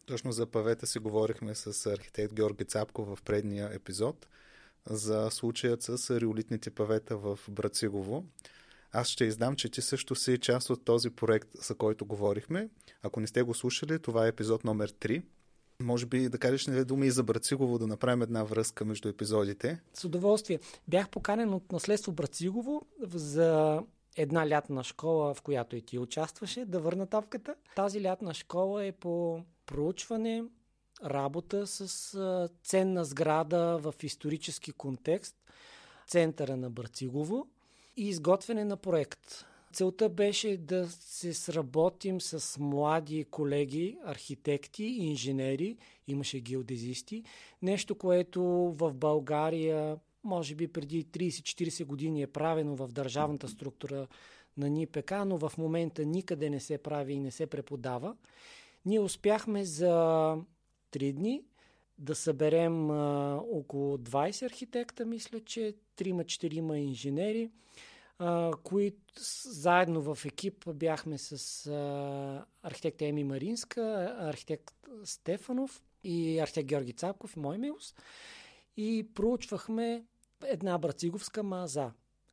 Точно 0.05 0.31
за 0.31 0.45
павета 0.45 0.88
си 0.88 0.99
говорихме 0.99 1.55
с 1.55 1.86
архитект 1.86 2.34
Георги 2.34 2.65
Цапко 2.65 3.03
в 3.03 3.19
предния 3.25 3.69
епизод 3.73 4.27
за 4.89 5.29
случаят 5.31 5.83
с 5.83 6.19
риолитните 6.19 6.69
павета 6.69 7.17
в 7.17 7.39
Брацигово. 7.49 8.25
Аз 8.91 9.07
ще 9.07 9.25
издам, 9.25 9.55
че 9.55 9.69
ти 9.69 9.81
също 9.81 10.15
си 10.15 10.37
част 10.37 10.69
от 10.69 10.85
този 10.85 11.09
проект, 11.09 11.49
за 11.53 11.75
който 11.75 12.05
говорихме. 12.05 12.69
Ако 13.03 13.19
не 13.19 13.27
сте 13.27 13.41
го 13.41 13.53
слушали, 13.53 13.99
това 13.99 14.25
е 14.25 14.29
епизод 14.29 14.63
номер 14.63 14.91
3. 14.91 15.23
Може 15.81 16.05
би 16.05 16.29
да 16.29 16.37
кажеш 16.37 16.63
две 16.63 16.85
думи 16.85 17.07
и 17.07 17.11
за 17.11 17.23
Брацигово, 17.23 17.79
да 17.79 17.87
направим 17.87 18.21
една 18.21 18.43
връзка 18.43 18.85
между 18.85 19.09
епизодите. 19.09 19.81
С 19.93 20.03
удоволствие. 20.03 20.59
Бях 20.87 21.09
поканен 21.09 21.53
от 21.53 21.71
наследство 21.71 22.11
Брацигово 22.11 22.81
за 23.03 23.81
една 24.17 24.49
лятна 24.49 24.83
школа, 24.83 25.33
в 25.33 25.41
която 25.41 25.75
и 25.75 25.81
ти 25.81 25.99
участваше, 25.99 26.65
да 26.65 26.79
върна 26.79 27.07
топката. 27.07 27.55
Тази 27.75 28.03
лятна 28.03 28.33
школа 28.33 28.85
е 28.85 28.91
по 28.91 29.43
проучване, 29.65 30.43
работа 31.05 31.67
с 31.67 32.49
ценна 32.63 33.05
сграда 33.05 33.77
в 33.77 33.93
исторически 34.03 34.71
контекст, 34.71 35.35
центъра 36.07 36.57
на 36.57 36.69
Брацигово 36.69 37.47
и 37.97 38.09
изготвяне 38.09 38.65
на 38.65 38.77
проект. 38.77 39.45
Целта 39.73 40.09
беше 40.09 40.57
да 40.57 40.89
се 40.89 41.33
сработим 41.33 42.21
с 42.21 42.59
млади 42.59 43.23
колеги, 43.23 43.97
архитекти, 44.05 44.83
инженери, 44.83 45.77
имаше 46.07 46.39
геодезисти. 46.39 47.23
Нещо, 47.61 47.95
което 47.95 48.43
в 48.77 48.93
България, 48.93 49.97
може 50.23 50.55
би 50.55 50.67
преди 50.67 51.05
30-40 51.05 51.85
години 51.85 52.21
е 52.21 52.27
правено 52.27 52.75
в 52.75 52.87
държавната 52.87 53.47
структура 53.47 54.07
на 54.57 54.69
НИПК, 54.69 55.13
но 55.25 55.37
в 55.37 55.53
момента 55.57 56.05
никъде 56.05 56.49
не 56.49 56.59
се 56.59 56.77
прави 56.77 57.13
и 57.13 57.19
не 57.19 57.31
се 57.31 57.47
преподава. 57.47 58.15
Ние 58.85 58.99
успяхме 58.99 59.65
за 59.65 60.35
3 60.91 61.13
дни 61.13 61.43
да 61.97 62.15
съберем 62.15 62.91
а, 62.91 63.36
около 63.51 63.97
20 63.97 64.45
архитекта, 64.45 65.06
мисля, 65.06 65.39
че 65.39 65.75
3-4 65.97 66.75
инженери, 66.75 67.51
които 68.63 68.97
заедно 69.45 70.01
в 70.01 70.25
екип 70.25 70.69
бяхме 70.73 71.17
с 71.17 71.67
а, 71.67 72.45
архитект 72.62 73.01
Еми 73.01 73.23
Маринска, 73.23 74.15
архитект 74.19 74.73
Стефанов 75.04 75.84
и 76.04 76.39
архитект 76.39 76.67
Георги 76.67 76.93
Цапков 76.93 77.36
и 77.36 77.39
мой 77.39 77.58
милост. 77.58 78.01
И 78.77 79.08
проучвахме 79.13 80.06
една 80.45 80.77
брациговска 80.77 81.43
маза. 81.43 81.91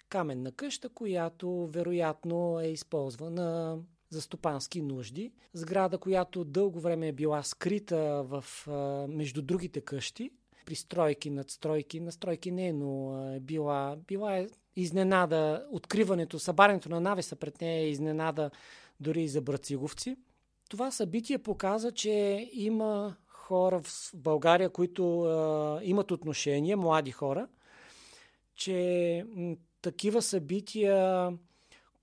Каменна 0.09 0.53
къща, 0.53 0.89
която 0.89 1.67
вероятно 1.67 2.61
е 2.61 2.67
използвана 2.67 3.79
за 4.11 4.23
стопански 4.23 4.83
нужди. 4.83 5.33
Сграда, 5.53 5.99
която 5.99 6.45
дълго 6.45 6.81
време 6.81 7.09
е 7.09 7.13
била 7.13 7.43
скрита 7.43 8.25
в, 8.25 8.45
между 9.09 9.43
другите 9.43 9.81
къщи. 9.81 10.31
Пристройки, 10.67 11.31
надстройки. 11.31 12.01
Настройки 12.01 12.51
не, 12.51 12.73
но 12.73 13.23
е 13.37 13.41
била, 13.41 13.97
била 14.07 14.39
е 14.39 14.47
изненада. 14.77 15.67
Откриването, 15.71 16.39
събарянето 16.39 16.89
на 16.89 17.01
навеса 17.01 17.37
пред 17.37 17.61
нея 17.61 17.81
е 17.81 17.91
изненада 17.91 18.51
дори 19.01 19.23
и 19.23 19.29
за 19.29 19.41
брациговци. 19.41 20.17
Това 20.69 20.91
събитие 20.91 21.39
показа, 21.39 21.93
че 21.93 22.49
има 22.53 23.17
хора 23.27 23.81
в 23.83 24.11
България, 24.15 24.71
които 24.71 25.23
а, 25.23 25.81
имат 25.83 26.11
отношение, 26.11 26.77
млади 26.77 27.11
хора, 27.11 27.49
че 28.55 29.25
такива 29.83 30.23
събития 30.23 31.29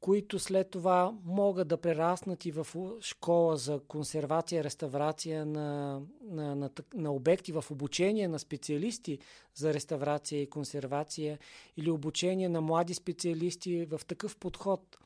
които 0.02 0.40
след 0.40 0.70
това 0.70 1.14
могат 1.24 1.68
да 1.68 1.78
прераснат 1.78 2.46
и 2.46 2.52
в 2.52 2.68
школа 3.02 3.58
за 3.58 3.80
консервация, 3.88 4.64
реставрация 4.64 5.46
на, 5.46 6.02
на, 6.22 6.56
на, 6.56 6.70
на 6.94 7.14
обекти, 7.14 7.52
в 7.52 7.66
обучение 7.72 8.28
на 8.28 8.40
специалисти 8.40 9.20
за 9.56 9.74
реставрация 9.74 10.42
и 10.42 10.50
консервация 10.50 11.40
или 11.78 11.90
обучение 11.90 12.50
на 12.50 12.62
млади 12.62 12.94
специалисти 12.94 13.86
в 13.86 14.02
такъв 14.08 14.38
подход, 14.38 14.98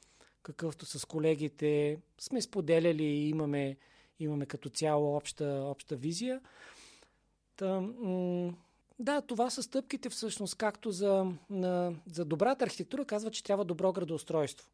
какъвто 0.44 0.86
с 0.86 1.06
колегите 1.06 1.98
сме 2.20 2.42
споделяли 2.42 3.04
и 3.04 3.30
имаме, 3.30 3.78
имаме 4.20 4.46
като 4.46 4.70
цяло 4.70 5.16
обща, 5.16 5.64
обща 5.66 5.96
визия. 5.96 6.42
Та, 7.56 7.84
да, 9.00 9.22
това 9.22 9.50
са 9.50 9.64
стъпките 9.64 10.10
всъщност, 10.10 10.56
както 10.56 10.92
за, 10.92 11.32
на, 11.50 11.96
за 12.12 12.26
добрата 12.26 12.66
архитектура 12.66 13.06
казва, 13.06 13.32
че 13.32 13.44
трябва 13.44 13.66
добро 13.66 13.94
градоустройство. 13.94 14.70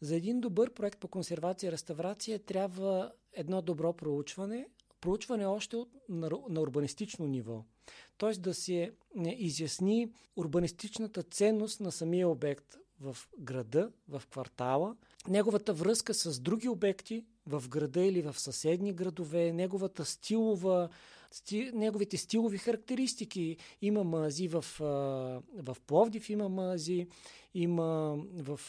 За 0.00 0.16
един 0.16 0.40
добър 0.40 0.70
проект 0.70 0.98
по 0.98 1.08
консервация 1.08 1.68
и 1.68 1.72
реставрация 1.72 2.38
трябва 2.38 3.12
едно 3.32 3.62
добро 3.62 3.92
проучване, 3.92 4.66
проучване 5.00 5.46
още 5.46 5.76
от, 5.76 5.88
на, 6.08 6.30
на 6.48 6.60
урбанистично 6.60 7.26
ниво. 7.26 7.64
Т.е. 8.18 8.32
да 8.32 8.54
се 8.54 8.92
изясни 9.26 10.12
урбанистичната 10.36 11.22
ценност 11.22 11.80
на 11.80 11.92
самия 11.92 12.28
обект 12.28 12.76
в 13.00 13.16
града, 13.38 13.92
в 14.08 14.22
квартала, 14.30 14.96
неговата 15.28 15.72
връзка 15.72 16.14
с 16.14 16.40
други 16.40 16.68
обекти 16.68 17.24
в 17.46 17.64
града 17.68 18.00
или 18.00 18.22
в 18.22 18.40
съседни 18.40 18.92
градове, 18.92 19.52
неговата 19.52 20.04
стилова 20.04 20.88
сти, 21.30 21.70
неговите 21.74 22.16
стилови 22.16 22.58
характеристики. 22.58 23.56
Има 23.82 24.04
мази 24.04 24.48
в, 24.48 24.64
в 25.54 25.76
Пловдив, 25.86 26.30
има 26.30 26.48
мази, 26.48 27.06
има 27.54 28.18
в 28.32 28.60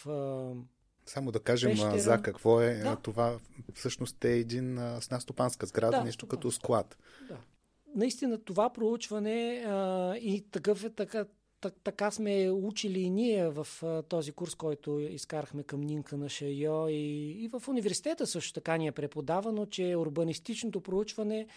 само 1.06 1.32
да 1.32 1.40
кажем 1.40 1.72
Пещера. 1.72 2.00
за 2.00 2.22
какво 2.22 2.62
е 2.62 2.74
да. 2.74 2.96
това. 2.96 3.40
Всъщност 3.74 4.26
е 4.26 4.38
един 4.38 4.78
с 5.02 5.10
нас 5.12 5.24
стопанска 5.24 5.66
сграда, 5.66 5.98
да, 5.98 6.04
нещо 6.04 6.28
като 6.28 6.52
склад. 6.52 6.98
Да. 7.28 7.38
Наистина 7.96 8.44
това 8.44 8.74
проучване 8.74 9.64
а, 9.68 10.16
и 10.16 10.46
такъв 10.52 10.84
е 10.84 10.90
така, 10.90 11.26
така 11.84 12.12
сме 12.12 12.50
учили 12.50 13.00
и 13.00 13.10
ние 13.10 13.50
в 13.50 13.68
а, 13.84 14.02
този 14.02 14.32
курс, 14.32 14.56
който 14.56 15.00
изкарахме 15.00 15.64
към 15.64 15.82
Нинка 15.82 16.18
на 16.18 16.30
Шайо 16.30 16.88
и, 16.90 17.32
и 17.44 17.48
в 17.48 17.68
университета 17.68 18.28
също 18.28 18.54
така 18.54 18.78
ни 18.78 18.88
е 18.88 18.92
преподавано, 18.92 19.66
че 19.66 19.96
урбанистичното 19.96 20.82
проучване 20.82 21.48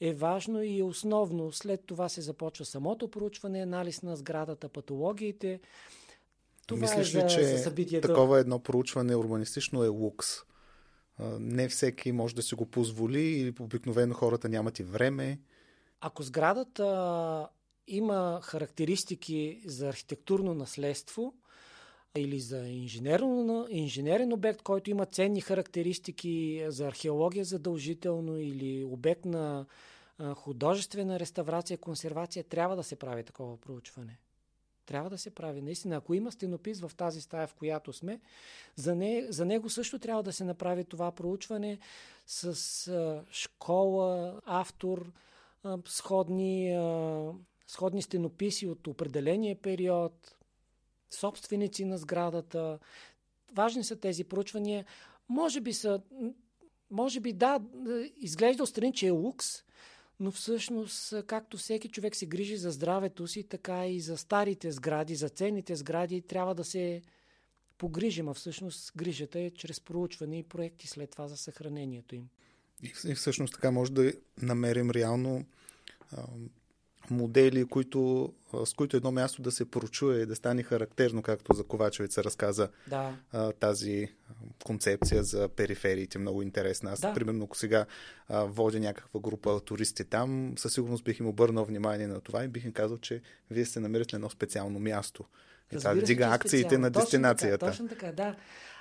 е 0.00 0.12
важно 0.12 0.62
и 0.62 0.82
основно. 0.82 1.52
След 1.52 1.86
това 1.86 2.08
се 2.08 2.20
започва 2.20 2.64
самото 2.64 3.08
проучване, 3.08 3.60
анализ 3.60 4.02
на 4.02 4.16
сградата, 4.16 4.68
патологиите. 4.68 5.60
Това 6.70 6.80
Мислиш 6.80 7.14
е 7.14 7.24
ли, 7.24 7.28
че 7.28 7.58
събитието. 7.58 8.08
такова 8.08 8.40
едно 8.40 8.58
проучване 8.58 9.16
урбанистично 9.16 9.84
е 9.84 9.88
лукс? 9.88 10.26
Не 11.38 11.68
всеки 11.68 12.12
може 12.12 12.34
да 12.34 12.42
си 12.42 12.54
го 12.54 12.66
позволи 12.66 13.22
или 13.22 13.54
обикновено 13.60 14.14
хората 14.14 14.48
нямат 14.48 14.78
и 14.78 14.82
време. 14.82 15.38
Ако 16.00 16.22
сградата 16.22 17.48
има 17.88 18.40
характеристики 18.42 19.62
за 19.66 19.88
архитектурно 19.88 20.54
наследство 20.54 21.34
или 22.16 22.40
за 22.40 22.68
инженерен 23.70 24.32
обект, 24.32 24.62
който 24.62 24.90
има 24.90 25.06
ценни 25.06 25.40
характеристики 25.40 26.64
за 26.68 26.86
археология 26.86 27.44
задължително 27.44 28.38
или 28.38 28.84
обект 28.84 29.24
на 29.24 29.66
художествена 30.34 31.20
реставрация, 31.20 31.78
консервация, 31.78 32.44
трябва 32.44 32.76
да 32.76 32.82
се 32.82 32.96
прави 32.96 33.24
такова 33.24 33.56
проучване. 33.56 34.18
Трябва 34.90 35.10
да 35.10 35.18
се 35.18 35.30
прави. 35.30 35.62
Наистина, 35.62 35.96
ако 35.96 36.14
има 36.14 36.32
стенопис 36.32 36.80
в 36.80 36.92
тази 36.96 37.20
стая, 37.20 37.46
в 37.46 37.54
която 37.54 37.92
сме, 37.92 38.20
за, 38.76 38.94
не, 38.94 39.26
за 39.28 39.44
него 39.44 39.70
също 39.70 39.98
трябва 39.98 40.22
да 40.22 40.32
се 40.32 40.44
направи 40.44 40.84
това 40.84 41.12
проучване 41.12 41.78
с 42.26 42.88
а, 42.88 43.24
школа, 43.30 44.40
автор, 44.44 45.12
а, 45.62 45.78
сходни, 45.86 46.72
а, 46.72 47.32
сходни 47.66 48.02
стенописи 48.02 48.66
от 48.66 48.86
определения 48.86 49.56
период, 49.56 50.36
собственици 51.10 51.84
на 51.84 51.98
сградата. 51.98 52.78
Важни 53.52 53.84
са 53.84 53.96
тези 53.96 54.24
проучвания. 54.24 54.84
Може 55.28 55.60
би 55.60 55.72
са, 55.72 56.00
може 56.90 57.20
би 57.20 57.32
да, 57.32 57.60
изглежда 58.16 58.62
отстрани, 58.62 58.92
че 58.92 59.06
е 59.06 59.10
лукс, 59.10 59.62
но 60.20 60.30
всъщност, 60.30 61.14
както 61.26 61.56
всеки 61.56 61.88
човек 61.88 62.16
се 62.16 62.26
грижи 62.26 62.56
за 62.56 62.70
здравето 62.70 63.26
си, 63.26 63.42
така 63.42 63.86
и 63.86 64.00
за 64.00 64.16
старите 64.16 64.72
сгради, 64.72 65.14
за 65.14 65.28
ценните 65.28 65.76
сгради, 65.76 66.22
трябва 66.22 66.54
да 66.54 66.64
се 66.64 67.02
погрижим, 67.78 68.28
а 68.28 68.34
всъщност 68.34 68.92
грижата 68.96 69.40
е 69.40 69.50
чрез 69.50 69.80
проучване 69.80 70.38
и 70.38 70.42
проекти 70.42 70.86
след 70.86 71.10
това 71.10 71.28
за 71.28 71.36
съхранението 71.36 72.14
им. 72.14 72.28
И 73.04 73.14
всъщност 73.14 73.54
така 73.54 73.70
може 73.70 73.92
да 73.92 74.12
намерим 74.42 74.90
реално 74.90 75.44
модели, 77.10 77.64
които, 77.64 78.32
с 78.64 78.74
които 78.74 78.96
едно 78.96 79.12
място 79.12 79.42
да 79.42 79.50
се 79.50 79.70
прочуе 79.70 80.16
и 80.16 80.26
да 80.26 80.36
стане 80.36 80.62
характерно, 80.62 81.22
както 81.22 81.52
за 81.52 81.64
Ковачевица 81.64 82.24
разказа 82.24 82.68
да. 82.86 83.12
тази 83.60 84.08
концепция 84.64 85.24
за 85.24 85.48
перифериите. 85.48 86.18
Много 86.18 86.42
интересна. 86.42 86.90
Аз, 86.90 87.00
да. 87.00 87.14
примерно, 87.14 87.44
ако 87.44 87.56
сега 87.56 87.86
водя 88.30 88.80
някаква 88.80 89.20
група 89.20 89.60
туристи 89.60 90.04
там, 90.04 90.54
със 90.56 90.74
сигурност 90.74 91.04
бих 91.04 91.20
им 91.20 91.26
обърнал 91.26 91.64
внимание 91.64 92.06
на 92.06 92.20
това 92.20 92.44
и 92.44 92.48
бих 92.48 92.64
им 92.64 92.72
казал, 92.72 92.98
че 92.98 93.22
вие 93.50 93.64
се 93.64 93.80
намирате 93.80 94.16
на 94.16 94.18
едно 94.18 94.30
специално 94.30 94.78
място. 94.78 95.24
И 95.72 95.76
това 95.76 95.92
вдига 95.92 96.24
акциите 96.24 96.62
специално. 96.62 96.82
на 96.82 96.90
дестинацията. 96.90 97.66
Точно 97.66 97.88
така, 97.88 98.06
точно 98.06 98.18
така 98.18 98.30
да. 98.30 98.36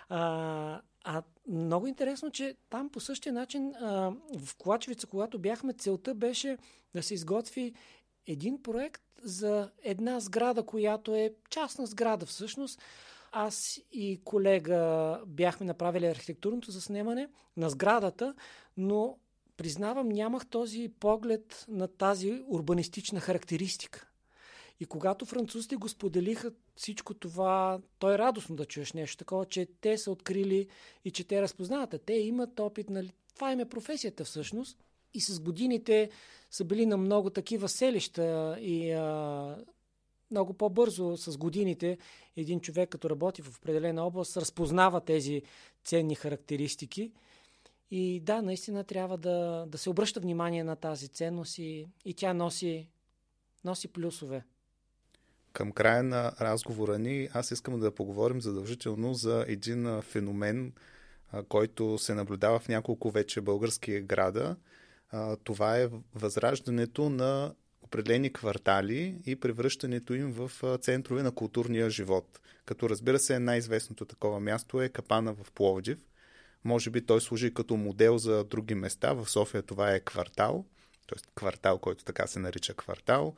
А, 0.09 0.81
а 1.03 1.23
много 1.47 1.87
интересно, 1.87 2.31
че 2.31 2.55
там 2.69 2.89
по 2.89 2.99
същия 2.99 3.33
начин 3.33 3.73
а, 3.75 4.11
в 4.39 4.55
Ковачевица, 4.57 5.07
когато 5.07 5.39
бяхме, 5.39 5.73
целта 5.73 6.13
беше 6.15 6.57
да 6.95 7.03
се 7.03 7.13
изготви 7.13 7.73
един 8.27 8.61
проект 8.63 9.01
за 9.23 9.71
една 9.83 10.19
сграда, 10.19 10.65
която 10.65 11.15
е 11.15 11.33
частна 11.49 11.85
сграда 11.85 12.25
всъщност. 12.25 12.81
Аз 13.31 13.79
и 13.91 14.19
колега 14.23 15.21
бяхме 15.27 15.65
направили 15.65 16.05
архитектурното 16.05 16.71
заснемане 16.71 17.27
на 17.57 17.69
сградата, 17.69 18.35
но 18.77 19.17
признавам, 19.57 20.09
нямах 20.09 20.47
този 20.47 20.91
поглед 20.99 21.65
на 21.67 21.87
тази 21.87 22.43
урбанистична 22.47 23.19
характеристика. 23.19 24.07
И 24.79 24.85
когато 24.85 25.25
французите 25.25 25.75
го 25.75 25.89
споделиха 25.89 26.51
всичко 26.75 27.13
това, 27.13 27.79
той 27.99 28.13
е 28.13 28.17
радостно 28.17 28.55
да 28.55 28.65
чуеш 28.65 28.93
нещо 28.93 29.17
такова, 29.17 29.45
че 29.45 29.67
те 29.81 29.97
са 29.97 30.11
открили 30.11 30.67
и 31.05 31.11
че 31.11 31.23
те 31.23 31.41
разпознават. 31.41 31.95
Те 32.05 32.13
имат 32.13 32.59
опит, 32.59 32.89
нали? 32.89 33.13
това 33.35 33.51
им 33.51 33.59
е 33.59 33.69
професията 33.69 34.23
всъщност 34.25 34.77
и 35.13 35.21
с 35.21 35.39
годините 35.39 36.09
са 36.51 36.65
били 36.65 36.85
на 36.85 36.97
много 36.97 37.29
такива 37.29 37.69
селища 37.69 38.57
и 38.59 38.91
а, 38.91 39.57
много 40.31 40.53
по-бързо 40.53 41.17
с 41.17 41.37
годините 41.37 41.97
един 42.37 42.59
човек, 42.59 42.89
като 42.89 43.09
работи 43.09 43.41
в 43.41 43.57
определена 43.57 44.03
област, 44.03 44.37
разпознава 44.37 45.01
тези 45.01 45.41
ценни 45.83 46.15
характеристики. 46.15 47.11
И 47.91 48.19
да, 48.19 48.41
наистина 48.41 48.83
трябва 48.83 49.17
да, 49.17 49.65
да 49.67 49.77
се 49.77 49.89
обръща 49.89 50.19
внимание 50.19 50.63
на 50.63 50.75
тази 50.75 51.07
ценност 51.07 51.57
и, 51.57 51.87
и 52.05 52.13
тя 52.13 52.33
носи, 52.33 52.87
носи 53.65 53.87
плюсове. 53.87 54.43
Към 55.53 55.71
края 55.71 56.03
на 56.03 56.31
разговора 56.41 56.99
ни 56.99 57.29
аз 57.33 57.51
искам 57.51 57.79
да 57.79 57.95
поговорим 57.95 58.41
задължително 58.41 59.13
за 59.13 59.45
един 59.47 60.01
феномен, 60.01 60.73
който 61.47 61.97
се 61.97 62.13
наблюдава 62.13 62.59
в 62.59 62.67
няколко 62.67 63.11
вече 63.11 63.41
български 63.41 64.01
града– 64.01 64.55
това 65.43 65.77
е 65.77 65.89
възраждането 66.15 67.09
на 67.09 67.53
определени 67.81 68.33
квартали 68.33 69.21
и 69.25 69.35
превръщането 69.35 70.13
им 70.13 70.31
в 70.31 70.51
центрове 70.77 71.23
на 71.23 71.31
културния 71.31 71.89
живот. 71.89 72.39
Като 72.65 72.89
разбира 72.89 73.19
се, 73.19 73.39
най-известното 73.39 74.05
такова 74.05 74.39
място 74.39 74.81
е 74.81 74.89
Капана 74.89 75.33
в 75.33 75.51
Пловдив. 75.51 75.97
Може 76.63 76.89
би 76.89 77.05
той 77.05 77.21
служи 77.21 77.53
като 77.53 77.77
модел 77.77 78.17
за 78.17 78.43
други 78.43 78.75
места. 78.75 79.13
В 79.13 79.29
София 79.29 79.63
това 79.63 79.91
е 79.91 79.99
квартал, 79.99 80.65
т.е. 81.07 81.31
квартал, 81.35 81.77
който 81.77 82.03
така 82.03 82.27
се 82.27 82.39
нарича 82.39 82.73
квартал. 82.73 83.35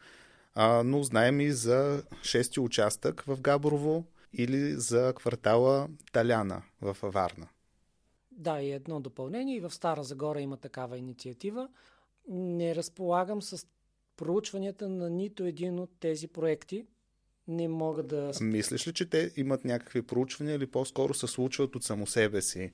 А, 0.55 0.83
но 0.83 1.03
знаем 1.03 1.41
и 1.41 1.51
за 1.51 2.03
шести 2.23 2.59
участък 2.59 3.21
в 3.21 3.41
Габрово 3.41 4.05
или 4.33 4.73
за 4.73 5.13
квартала 5.15 5.87
Таляна 6.11 6.61
в 6.81 6.97
Варна. 7.03 7.47
Да, 8.31 8.61
и 8.61 8.71
едно 8.71 8.99
допълнение. 8.99 9.55
И 9.55 9.59
в 9.59 9.71
Стара 9.71 10.03
Загора 10.03 10.41
има 10.41 10.57
такава 10.57 10.97
инициатива. 10.97 11.69
Не 12.27 12.75
разполагам 12.75 13.41
с 13.41 13.67
проучванията 14.17 14.89
на 14.89 15.09
нито 15.09 15.43
един 15.43 15.79
от 15.79 15.89
тези 15.99 16.27
проекти. 16.27 16.85
Не 17.47 17.67
мога 17.67 18.03
да... 18.03 18.31
Мислиш 18.41 18.87
ли, 18.87 18.93
че 18.93 19.09
те 19.09 19.31
имат 19.37 19.65
някакви 19.65 20.01
проучвания 20.01 20.55
или 20.55 20.67
по-скоро 20.67 21.13
се 21.13 21.27
случват 21.27 21.75
от 21.75 21.83
само 21.83 22.07
себе 22.07 22.41
си? 22.41 22.73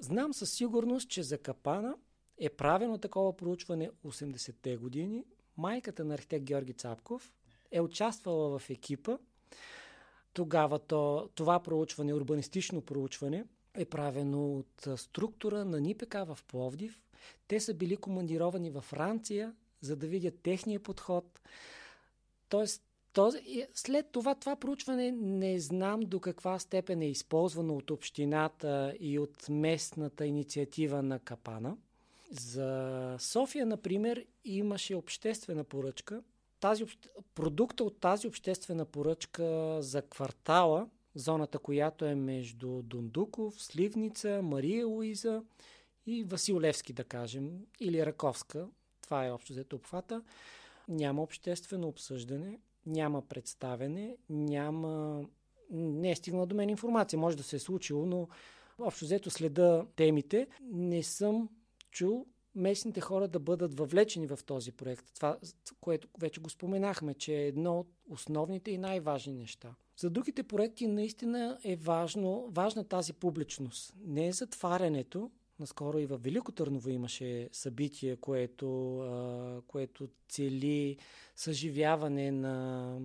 Знам 0.00 0.34
със 0.34 0.52
сигурност, 0.52 1.08
че 1.08 1.22
за 1.22 1.38
Капана 1.38 1.94
е 2.38 2.48
правено 2.48 2.98
такова 2.98 3.36
проучване 3.36 3.90
80-те 4.04 4.76
години. 4.76 5.24
Майката 5.56 6.04
на 6.04 6.14
архитект 6.14 6.44
Георги 6.44 6.72
Цапков 6.72 7.32
е 7.72 7.80
участвала 7.80 8.58
в 8.58 8.70
екипа. 8.70 9.18
Тогава 10.32 10.78
то, 10.78 11.30
това 11.34 11.60
проучване, 11.60 12.14
урбанистично 12.14 12.80
проучване, 12.80 13.44
е 13.74 13.84
правено 13.84 14.52
от 14.56 14.98
структура 15.00 15.64
на 15.64 15.80
НИПК 15.80 16.14
в 16.14 16.38
Пловдив. 16.48 17.02
Те 17.48 17.60
са 17.60 17.74
били 17.74 17.96
командировани 17.96 18.70
във 18.70 18.84
Франция, 18.84 19.54
за 19.80 19.96
да 19.96 20.06
видят 20.06 20.40
техния 20.42 20.80
подход. 20.80 21.40
Тоест, 22.48 22.82
този, 23.12 23.66
след 23.74 24.10
това 24.12 24.34
това 24.34 24.56
проучване 24.56 25.12
не 25.12 25.60
знам 25.60 26.00
до 26.00 26.20
каква 26.20 26.58
степен 26.58 27.02
е 27.02 27.08
използвано 27.08 27.76
от 27.76 27.90
общината 27.90 28.96
и 29.00 29.18
от 29.18 29.48
местната 29.48 30.26
инициатива 30.26 31.02
на 31.02 31.18
Капана. 31.18 31.76
За 32.30 33.16
София, 33.18 33.66
например, 33.66 34.26
имаше 34.44 34.94
обществена 34.94 35.64
поръчка. 35.64 36.22
Тази, 36.60 36.84
продукта 37.34 37.84
от 37.84 38.00
тази 38.00 38.28
обществена 38.28 38.84
поръчка 38.84 39.76
за 39.82 40.02
квартала 40.02 40.88
зоната, 41.14 41.58
която 41.58 42.04
е 42.04 42.14
между 42.14 42.82
Дундуков, 42.82 43.62
Сливница, 43.62 44.40
Мария 44.42 44.86
Луиза 44.86 45.42
и 46.06 46.24
Василевски, 46.24 46.92
да 46.92 47.04
кажем, 47.04 47.50
или 47.80 48.06
Раковска. 48.06 48.68
Това 49.02 49.26
е 49.26 49.30
общо 49.30 49.52
взето 49.52 49.76
обхвата. 49.76 50.22
Няма 50.88 51.22
обществено 51.22 51.88
обсъждане, 51.88 52.58
няма 52.86 53.22
представене, 53.22 54.16
няма... 54.30 55.24
Не 55.70 56.10
е 56.10 56.16
стигнала 56.16 56.46
до 56.46 56.56
мен 56.56 56.70
информация. 56.70 57.18
Може 57.18 57.36
да 57.36 57.42
се 57.42 57.56
е 57.56 57.58
случило, 57.58 58.06
но 58.06 58.28
общо 58.78 59.04
взето 59.04 59.30
следа 59.30 59.86
темите. 59.96 60.46
Не 60.62 61.02
съм 61.02 61.48
чул 61.90 62.26
местните 62.54 63.00
хора 63.00 63.28
да 63.28 63.38
бъдат 63.38 63.78
въвлечени 63.78 64.26
в 64.26 64.38
този 64.46 64.72
проект. 64.72 65.14
Това, 65.14 65.38
което 65.80 66.08
вече 66.18 66.40
го 66.40 66.50
споменахме, 66.50 67.14
че 67.14 67.34
е 67.34 67.46
едно 67.46 67.78
от 67.78 67.88
основните 68.08 68.70
и 68.70 68.78
най-важни 68.78 69.32
неща. 69.32 69.74
За 69.96 70.10
другите 70.10 70.42
проекти 70.42 70.86
наистина 70.86 71.58
е 71.64 71.76
важно, 71.76 72.48
важна 72.50 72.84
тази 72.84 73.12
публичност. 73.12 73.94
Не 74.04 74.26
е 74.26 74.32
затварянето. 74.32 75.30
Наскоро 75.60 75.98
и 75.98 76.06
в 76.06 76.18
Велико 76.18 76.52
Търново 76.52 76.90
имаше 76.90 77.48
събитие, 77.52 78.16
което, 78.16 78.68
което 79.66 80.08
цели 80.28 80.96
съживяване 81.36 82.30
на, 82.30 82.98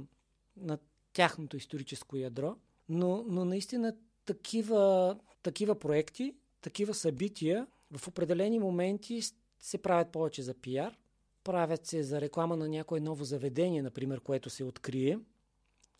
на 0.57 0.77
тяхното 1.13 1.57
историческо 1.57 2.17
ядро. 2.17 2.55
Но, 2.89 3.25
но 3.27 3.45
наистина 3.45 3.95
такива, 4.25 5.17
такива 5.43 5.79
проекти, 5.79 6.35
такива 6.61 6.93
събития 6.93 7.67
в 7.97 8.07
определени 8.07 8.59
моменти 8.59 9.21
се 9.59 9.77
правят 9.77 10.11
повече 10.11 10.41
за 10.41 10.53
пиар, 10.53 10.97
правят 11.43 11.85
се 11.85 12.03
за 12.03 12.21
реклама 12.21 12.57
на 12.57 12.69
някое 12.69 12.99
ново 12.99 13.23
заведение, 13.23 13.81
например, 13.81 14.19
което 14.19 14.49
се 14.49 14.63
открие 14.63 15.19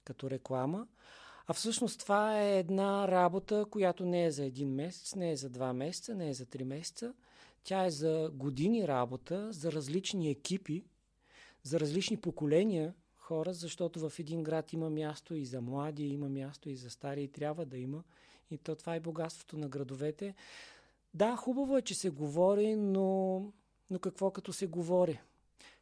като 0.03 0.29
реклама. 0.29 0.87
А 1.47 1.53
всъщност 1.53 1.99
това 1.99 2.41
е 2.41 2.59
една 2.59 3.07
работа, 3.07 3.65
която 3.69 4.05
не 4.05 4.25
е 4.25 4.31
за 4.31 4.45
един 4.45 4.73
месец, 4.73 5.15
не 5.15 5.31
е 5.31 5.35
за 5.35 5.49
два 5.49 5.73
месеца, 5.73 6.15
не 6.15 6.29
е 6.29 6.33
за 6.33 6.45
три 6.45 6.63
месеца. 6.63 7.13
Тя 7.63 7.85
е 7.85 7.89
за 7.89 8.31
години 8.33 8.87
работа, 8.87 9.51
за 9.51 9.71
различни 9.71 10.29
екипи, 10.29 10.83
за 11.63 11.79
различни 11.79 12.17
поколения 12.17 12.93
хора, 13.15 13.53
защото 13.53 14.09
в 14.09 14.19
един 14.19 14.43
град 14.43 14.73
има 14.73 14.89
място 14.89 15.35
и 15.35 15.45
за 15.45 15.61
млади, 15.61 16.03
има 16.03 16.29
място 16.29 16.69
и 16.69 16.75
за 16.75 16.89
стари 16.89 17.23
и 17.23 17.27
трябва 17.27 17.65
да 17.65 17.77
има. 17.77 18.03
И 18.51 18.57
то 18.57 18.75
това 18.75 18.95
е 18.95 18.99
богатството 18.99 19.57
на 19.57 19.69
градовете. 19.69 20.35
Да, 21.13 21.35
хубаво 21.35 21.77
е, 21.77 21.81
че 21.81 21.95
се 21.95 22.09
говори, 22.09 22.75
но, 22.75 23.41
но 23.89 23.99
какво 23.99 24.31
като 24.31 24.53
се 24.53 24.67
говори? 24.67 25.21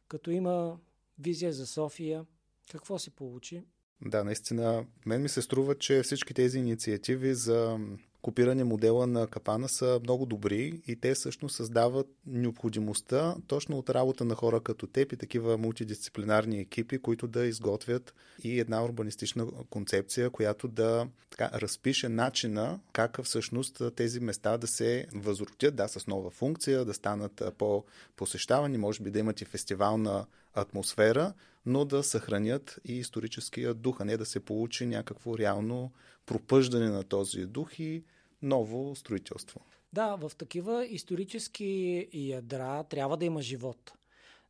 Като 0.08 0.30
има 0.30 0.78
визия 1.18 1.52
за 1.52 1.66
София, 1.66 2.26
какво 2.70 2.98
се 2.98 3.10
получи? 3.10 3.64
Да, 4.06 4.24
наистина, 4.24 4.86
мен 5.06 5.22
ми 5.22 5.28
се 5.28 5.42
струва, 5.42 5.78
че 5.78 6.02
всички 6.02 6.34
тези 6.34 6.58
инициативи 6.58 7.34
за 7.34 7.78
копиране 8.22 8.64
модела 8.64 9.06
на 9.06 9.26
капана 9.26 9.68
са 9.68 10.00
много 10.02 10.26
добри 10.26 10.82
и 10.86 10.96
те 10.96 11.14
всъщност 11.14 11.56
създават 11.56 12.06
необходимостта 12.26 13.34
точно 13.46 13.78
от 13.78 13.90
работа 13.90 14.24
на 14.24 14.34
хора 14.34 14.60
като 14.60 14.86
теб 14.86 15.12
и 15.12 15.16
такива 15.16 15.58
мултидисциплинарни 15.58 16.60
екипи, 16.60 16.98
които 16.98 17.26
да 17.26 17.46
изготвят 17.46 18.14
и 18.44 18.60
една 18.60 18.84
урбанистична 18.84 19.46
концепция, 19.70 20.30
която 20.30 20.68
да 20.68 21.08
така, 21.30 21.50
разпише 21.54 22.08
начина 22.08 22.80
как 22.92 23.22
всъщност 23.22 23.82
тези 23.96 24.20
места 24.20 24.58
да 24.58 24.66
се 24.66 25.06
възродят, 25.14 25.76
да, 25.76 25.88
с 25.88 26.06
нова 26.06 26.30
функция, 26.30 26.84
да 26.84 26.94
станат 26.94 27.42
по-посещавани, 27.58 28.78
може 28.78 29.02
би 29.02 29.10
да 29.10 29.18
имат 29.18 29.40
и 29.40 29.44
фестивална 29.44 30.26
атмосфера, 30.54 31.34
но 31.66 31.84
да 31.84 32.02
съхранят 32.02 32.78
и 32.84 32.92
историческия 32.98 33.74
дух, 33.74 34.00
а 34.00 34.04
не 34.04 34.16
да 34.16 34.26
се 34.26 34.40
получи 34.40 34.86
някакво 34.86 35.38
реално 35.38 35.92
пропъждане 36.26 36.88
на 36.88 37.02
този 37.02 37.46
дух 37.46 37.78
и 37.78 38.04
ново 38.42 38.96
строителство. 38.96 39.60
Да, 39.92 40.16
в 40.16 40.32
такива 40.38 40.86
исторически 40.86 42.08
ядра 42.12 42.84
трябва 42.84 43.16
да 43.16 43.24
има 43.24 43.42
живот. 43.42 43.92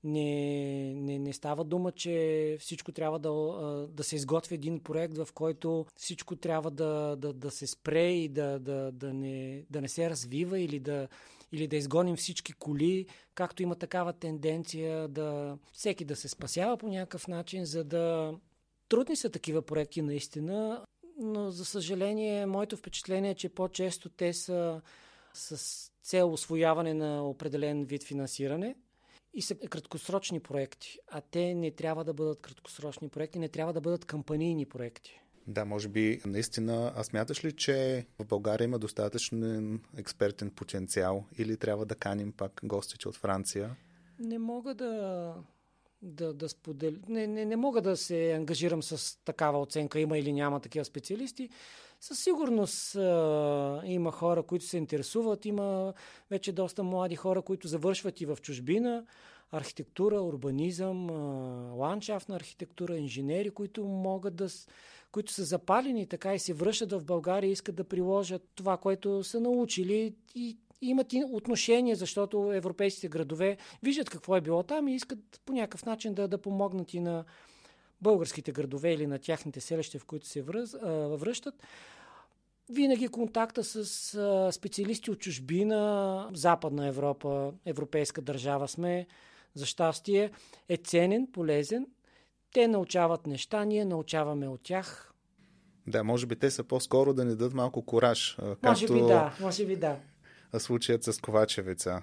Не, 0.04 0.94
не, 0.94 1.18
не 1.18 1.32
става 1.32 1.64
дума, 1.64 1.92
че 1.92 2.56
всичко 2.60 2.92
трябва 2.92 3.18
да, 3.18 3.32
да 3.90 4.04
се 4.04 4.16
изготви 4.16 4.54
един 4.54 4.80
проект, 4.80 5.16
в 5.16 5.28
който 5.34 5.86
всичко 5.96 6.36
трябва 6.36 6.70
да, 6.70 7.16
да, 7.16 7.32
да 7.32 7.50
се 7.50 7.66
спре 7.66 8.10
и 8.10 8.28
да, 8.28 8.58
да, 8.58 8.92
да, 8.92 9.14
не, 9.14 9.64
да 9.70 9.80
не 9.80 9.88
се 9.88 10.10
развива 10.10 10.60
или 10.60 10.78
да, 10.78 11.08
или 11.52 11.66
да 11.66 11.76
изгоним 11.76 12.16
всички 12.16 12.52
коли, 12.52 13.06
както 13.34 13.62
има 13.62 13.74
такава 13.74 14.12
тенденция 14.12 15.08
да 15.08 15.58
всеки 15.72 16.04
да 16.04 16.16
се 16.16 16.28
спасява 16.28 16.76
по 16.76 16.88
някакъв 16.88 17.28
начин, 17.28 17.64
за 17.64 17.84
да 17.84 18.34
трудни 18.88 19.16
са 19.16 19.30
такива 19.30 19.62
проекти 19.62 20.02
наистина, 20.02 20.84
но 21.18 21.50
за 21.50 21.64
съжаление 21.64 22.46
моето 22.46 22.76
впечатление 22.76 23.30
е, 23.30 23.34
че 23.34 23.48
по-често 23.48 24.08
те 24.08 24.32
са 24.32 24.80
с 25.34 25.90
цел 26.02 26.32
освояване 26.32 26.94
на 26.94 27.28
определен 27.28 27.84
вид 27.84 28.04
финансиране 28.04 28.76
и 29.34 29.42
са 29.42 29.54
краткосрочни 29.54 30.40
проекти, 30.40 30.98
а 31.08 31.20
те 31.20 31.54
не 31.54 31.70
трябва 31.70 32.04
да 32.04 32.14
бъдат 32.14 32.40
краткосрочни 32.40 33.08
проекти, 33.08 33.38
не 33.38 33.48
трябва 33.48 33.72
да 33.72 33.80
бъдат 33.80 34.04
кампанийни 34.04 34.66
проекти. 34.66 35.20
Да, 35.46 35.64
може 35.64 35.88
би 35.88 36.20
наистина. 36.26 36.92
А 36.96 37.04
смяташ 37.04 37.44
ли, 37.44 37.52
че 37.52 38.06
в 38.18 38.24
България 38.24 38.64
има 38.64 38.78
достатъчно 38.78 39.78
експертен 39.96 40.50
потенциал 40.50 41.24
или 41.38 41.56
трябва 41.56 41.86
да 41.86 41.94
каним 41.94 42.32
пак 42.32 42.60
гостите 42.64 43.08
от 43.08 43.16
Франция? 43.16 43.76
Не 44.18 44.38
мога 44.38 44.74
да, 44.74 45.34
да, 46.02 46.34
да 46.34 46.48
споделя. 46.48 46.96
Не, 47.08 47.26
не, 47.26 47.44
не 47.44 47.56
мога 47.56 47.82
да 47.82 47.96
се 47.96 48.32
ангажирам 48.32 48.82
с 48.82 49.18
такава 49.24 49.60
оценка, 49.60 50.00
има 50.00 50.18
или 50.18 50.32
няма 50.32 50.60
такива 50.60 50.84
специалисти. 50.84 51.48
Със 52.00 52.18
сигурност 52.18 52.96
а, 52.96 53.82
има 53.84 54.12
хора, 54.12 54.42
които 54.42 54.64
се 54.64 54.76
интересуват, 54.76 55.44
има 55.44 55.94
вече 56.30 56.52
доста 56.52 56.82
млади 56.82 57.16
хора, 57.16 57.42
които 57.42 57.68
завършват 57.68 58.20
и 58.20 58.26
в 58.26 58.38
чужбина 58.42 59.04
архитектура, 59.52 60.22
урбанизъм, 60.22 61.10
ландшафтна 61.78 62.36
архитектура, 62.36 62.96
инженери, 62.96 63.50
които 63.50 63.84
могат 63.84 64.36
да 64.36 64.48
които 65.12 65.32
са 65.32 65.44
запалени 65.44 66.06
така 66.06 66.34
и 66.34 66.38
се 66.38 66.52
връщат 66.54 66.92
в 66.92 67.04
България 67.04 67.48
и 67.48 67.52
искат 67.52 67.74
да 67.74 67.84
приложат 67.84 68.42
това, 68.54 68.76
което 68.76 69.24
са 69.24 69.40
научили 69.40 70.14
и 70.34 70.58
имат 70.82 71.12
и 71.12 71.24
отношение, 71.30 71.94
защото 71.94 72.52
европейските 72.52 73.08
градове 73.08 73.56
виждат 73.82 74.10
какво 74.10 74.36
е 74.36 74.40
било 74.40 74.62
там 74.62 74.88
и 74.88 74.94
искат 74.94 75.40
по 75.46 75.52
някакъв 75.52 75.84
начин 75.84 76.14
да, 76.14 76.28
да 76.28 76.38
помогнат 76.38 76.94
и 76.94 77.00
на 77.00 77.24
българските 78.00 78.52
градове 78.52 78.92
или 78.92 79.06
на 79.06 79.18
тяхните 79.18 79.60
селища, 79.60 79.98
в 79.98 80.04
които 80.04 80.26
се 80.26 80.42
връз, 80.42 80.74
а, 80.74 80.88
връщат. 80.92 81.54
Винаги 82.70 83.08
контакта 83.08 83.64
с 83.64 84.14
а, 84.14 84.52
специалисти 84.52 85.10
от 85.10 85.18
чужбина, 85.18 86.30
Западна 86.34 86.86
Европа, 86.86 87.52
европейска 87.66 88.22
държава 88.22 88.68
сме, 88.68 89.06
за 89.54 89.66
щастие, 89.66 90.30
е 90.68 90.76
ценен, 90.76 91.26
полезен 91.32 91.86
те 92.52 92.68
научават 92.68 93.26
неща, 93.26 93.64
ние 93.64 93.84
научаваме 93.84 94.48
от 94.48 94.60
тях. 94.62 95.12
Да, 95.86 96.04
може 96.04 96.26
би 96.26 96.36
те 96.36 96.50
са 96.50 96.64
по-скоро 96.64 97.14
да 97.14 97.24
ни 97.24 97.30
дадат 97.30 97.54
малко 97.54 97.82
кораж. 97.82 98.38
Може 98.62 98.86
би 98.86 99.00
да, 99.00 99.36
може 99.40 99.66
би 99.66 99.76
да. 99.76 99.96
Случаят 100.58 101.04
с 101.04 101.20
Ковачевица. 101.20 102.02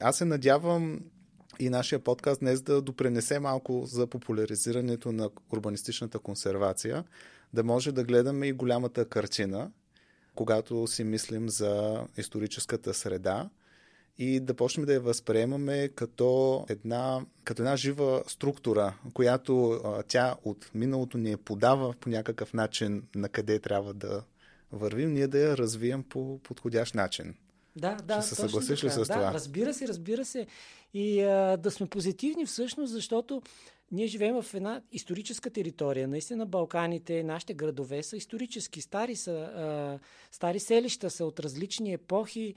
Аз 0.00 0.16
се 0.16 0.24
надявам 0.24 1.00
и 1.58 1.70
нашия 1.70 1.98
подкаст 1.98 2.40
днес 2.40 2.62
да 2.62 2.82
допренесе 2.82 3.38
малко 3.38 3.82
за 3.86 4.06
популяризирането 4.06 5.12
на 5.12 5.30
урбанистичната 5.52 6.18
консервация, 6.18 7.04
да 7.52 7.64
може 7.64 7.92
да 7.92 8.04
гледаме 8.04 8.46
и 8.46 8.52
голямата 8.52 9.08
картина, 9.08 9.70
когато 10.34 10.86
си 10.86 11.04
мислим 11.04 11.48
за 11.48 12.04
историческата 12.16 12.94
среда 12.94 13.50
и 14.18 14.40
да 14.40 14.54
почнем 14.54 14.86
да 14.86 14.92
я 14.92 15.00
възприемаме 15.00 15.88
като 15.88 16.64
една, 16.68 17.26
като 17.44 17.62
една 17.62 17.76
жива 17.76 18.22
структура, 18.26 18.94
която 19.14 19.70
а, 19.70 20.02
тя 20.02 20.36
от 20.44 20.70
миналото 20.74 21.18
ни 21.18 21.32
е 21.32 21.36
подава 21.36 21.94
по 22.00 22.08
някакъв 22.08 22.54
начин 22.54 23.02
на 23.14 23.28
къде 23.28 23.58
трябва 23.58 23.94
да 23.94 24.22
вървим, 24.72 25.12
ние 25.12 25.26
да 25.28 25.38
я 25.38 25.56
развием 25.56 26.02
по 26.02 26.40
подходящ 26.42 26.94
начин. 26.94 27.34
Да, 27.76 27.94
да. 27.94 28.22
Ще 28.22 28.28
се 28.28 28.34
съгласиш 28.34 28.84
ли 28.84 28.90
с 28.90 28.96
да, 28.96 29.04
това? 29.04 29.34
Разбира 29.34 29.74
се, 29.74 29.88
разбира 29.88 30.24
се. 30.24 30.46
И 30.94 31.20
а, 31.20 31.56
да 31.56 31.70
сме 31.70 31.86
позитивни 31.86 32.46
всъщност, 32.46 32.92
защото 32.92 33.42
ние 33.92 34.06
живеем 34.06 34.42
в 34.42 34.54
една 34.54 34.82
историческа 34.92 35.50
територия. 35.50 36.08
Наистина 36.08 36.46
Балканите, 36.46 37.22
нашите 37.22 37.54
градове 37.54 38.02
са 38.02 38.16
исторически. 38.16 38.80
Стари 38.80 39.16
са, 39.16 39.32
а, 39.32 39.98
стари 40.32 40.60
селища 40.60 41.10
са 41.10 41.24
от 41.24 41.40
различни 41.40 41.92
епохи 41.92 42.54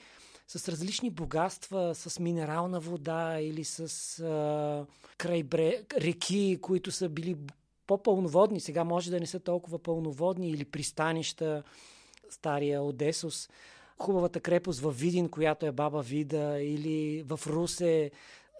с 0.50 0.70
различни 0.70 1.10
богатства, 1.10 1.96
с 1.96 2.20
минерална 2.20 2.80
вода 2.80 3.40
или 3.40 3.64
с 3.64 4.20
а, 4.20 4.86
крайбре, 5.18 5.84
реки, 5.98 6.58
които 6.62 6.92
са 6.92 7.10
били 7.10 7.36
по-пълноводни. 7.88 8.60
Сега 8.60 8.84
може 8.84 9.12
да 9.12 9.20
не 9.20 9.26
са 9.26 9.40
толкова 9.40 9.80
пълноводни 9.80 10.50
или 10.50 10.66
пристанища, 10.66 11.64
стария 12.30 12.84
Одесос, 12.84 13.50
хубавата 13.98 14.40
крепост 14.40 14.80
в 14.80 14.92
Видин, 14.92 15.30
която 15.30 15.66
е 15.66 15.72
Баба 15.72 16.02
Вида, 16.02 16.58
или 16.62 17.24
в 17.24 17.40
Русе, 17.48 18.12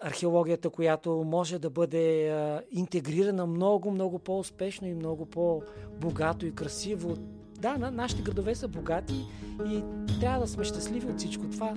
археологията, 0.02 0.70
която 0.70 1.24
може 1.26 1.58
да 1.58 1.70
бъде 1.70 2.28
а, 2.28 2.62
интегрирана 2.70 3.46
много, 3.46 3.90
много 3.90 4.18
по-успешно 4.18 4.88
и 4.88 4.94
много 4.94 5.26
по-богато 5.26 6.46
и 6.46 6.54
красиво 6.54 7.16
да, 7.62 7.76
на, 7.78 7.90
нашите 7.90 8.22
градове 8.22 8.54
са 8.54 8.68
богати 8.68 9.26
и 9.66 9.82
трябва 10.20 10.40
да 10.40 10.46
сме 10.46 10.64
щастливи 10.64 11.06
от 11.06 11.18
всичко 11.18 11.44
това. 11.52 11.72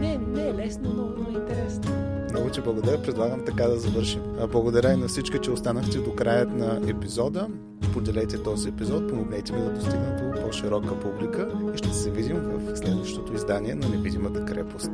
Не, 0.00 0.18
не 0.18 0.48
е 0.48 0.54
лесно, 0.54 0.94
но, 0.94 1.22
но 1.22 1.38
е 1.38 1.42
интересно. 1.42 1.82
Много 2.30 2.50
ти 2.50 2.60
благодаря. 2.60 3.02
Предлагам 3.02 3.44
така 3.46 3.64
да 3.66 3.78
завършим. 3.78 4.22
Благодаря 4.52 4.92
и 4.92 4.96
на 4.96 5.08
всички, 5.08 5.38
че 5.42 5.50
останахте 5.50 5.98
до 5.98 6.14
края 6.14 6.46
на 6.46 6.90
епизода. 6.90 7.48
Поделете 7.92 8.42
този 8.42 8.68
епизод, 8.68 9.08
помогнете 9.08 9.52
ми 9.52 9.60
да 9.60 9.70
достигна 9.70 10.16
до 10.16 10.42
по-широка 10.42 11.00
публика 11.00 11.48
и 11.74 11.78
ще 11.78 11.88
се 11.88 12.10
видим 12.10 12.36
в 12.36 12.76
следващото 12.76 13.34
издание 13.34 13.74
на 13.74 13.88
Невидимата 13.88 14.44
крепост. 14.44 14.90